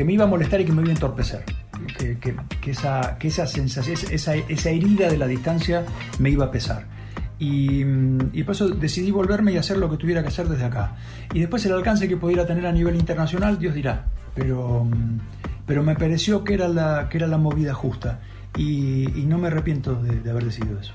que 0.00 0.04
me 0.06 0.14
iba 0.14 0.24
a 0.24 0.26
molestar 0.26 0.58
y 0.62 0.64
que 0.64 0.72
me 0.72 0.80
iba 0.80 0.92
a 0.92 0.94
entorpecer 0.94 1.44
que, 1.98 2.16
que, 2.16 2.70
esa, 2.70 3.18
que 3.18 3.28
esa 3.28 3.46
sensación 3.46 3.98
esa, 4.10 4.34
esa 4.34 4.70
herida 4.70 5.10
de 5.10 5.18
la 5.18 5.26
distancia 5.26 5.84
me 6.18 6.30
iba 6.30 6.46
a 6.46 6.50
pesar 6.50 6.86
y, 7.38 7.82
y, 8.32 8.42
por 8.44 8.54
eso 8.54 8.70
decidí 8.70 9.10
volverme 9.10 9.52
y 9.52 9.58
hacer 9.58 9.76
lo 9.76 9.90
que 9.90 9.98
tuviera 9.98 10.22
que 10.22 10.28
hacer 10.28 10.46
desde 10.46 10.64
acá. 10.64 10.96
Y 11.32 11.40
después 11.40 11.64
el 11.64 11.72
alcance 11.72 12.06
que 12.06 12.18
pudiera 12.18 12.46
tener 12.46 12.66
a 12.66 12.72
nivel 12.72 12.96
internacional, 12.96 13.58
Dios 13.58 13.74
dirá. 13.74 14.08
Pero, 14.34 14.86
pero 15.64 15.82
me 15.82 15.94
pareció 15.94 16.44
que 16.44 16.52
era 16.52 16.68
la, 16.68 17.08
que 17.08 17.16
era 17.16 17.26
la 17.26 17.38
movida 17.38 17.72
justa 17.72 18.20
y, 18.58 19.06
no 19.26 19.38
me 19.38 19.48
arrepiento 19.48 19.94
de, 19.94 20.30
haber 20.30 20.44
decidido 20.44 20.80
eso. 20.80 20.92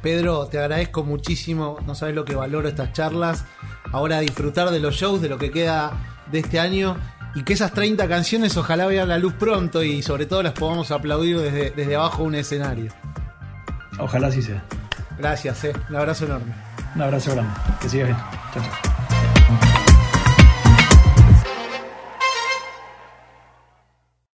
Pedro, 0.00 0.46
te 0.46 0.58
agradezco 0.58 1.02
muchísimo, 1.02 1.78
no 1.84 1.96
sabes 1.96 2.14
lo 2.14 2.24
que 2.24 2.36
valoro 2.36 2.68
estas 2.68 2.92
charlas. 2.92 3.44
Ahora 3.90 4.20
disfrutar 4.20 4.70
de 4.70 4.78
los 4.78 4.94
shows, 4.94 5.20
de 5.20 5.28
lo 5.28 5.36
que 5.36 5.50
queda 5.50 5.92
de 6.30 6.38
este 6.38 6.60
año 6.60 6.96
y 7.34 7.42
que 7.42 7.52
esas 7.52 7.72
30 7.72 8.08
canciones 8.08 8.56
ojalá 8.56 8.86
vean 8.86 9.08
la 9.08 9.18
luz 9.18 9.34
pronto 9.34 9.82
y 9.82 10.02
sobre 10.02 10.26
todo 10.26 10.42
las 10.42 10.52
podamos 10.52 10.90
aplaudir 10.90 11.38
desde, 11.38 11.70
desde 11.70 11.96
abajo 11.96 12.22
un 12.22 12.34
escenario. 12.34 12.92
Ojalá 13.98 14.28
así 14.28 14.42
sea. 14.42 14.62
Gracias, 15.18 15.64
eh. 15.64 15.72
un 15.88 15.96
abrazo 15.96 16.24
enorme. 16.26 16.54
Un 16.94 17.02
abrazo 17.02 17.32
grande. 17.32 17.52
Que 17.80 17.88
sigas 17.88 18.08
bien. 18.08 18.18
Chao, 18.54 18.62
chao. 18.62 18.97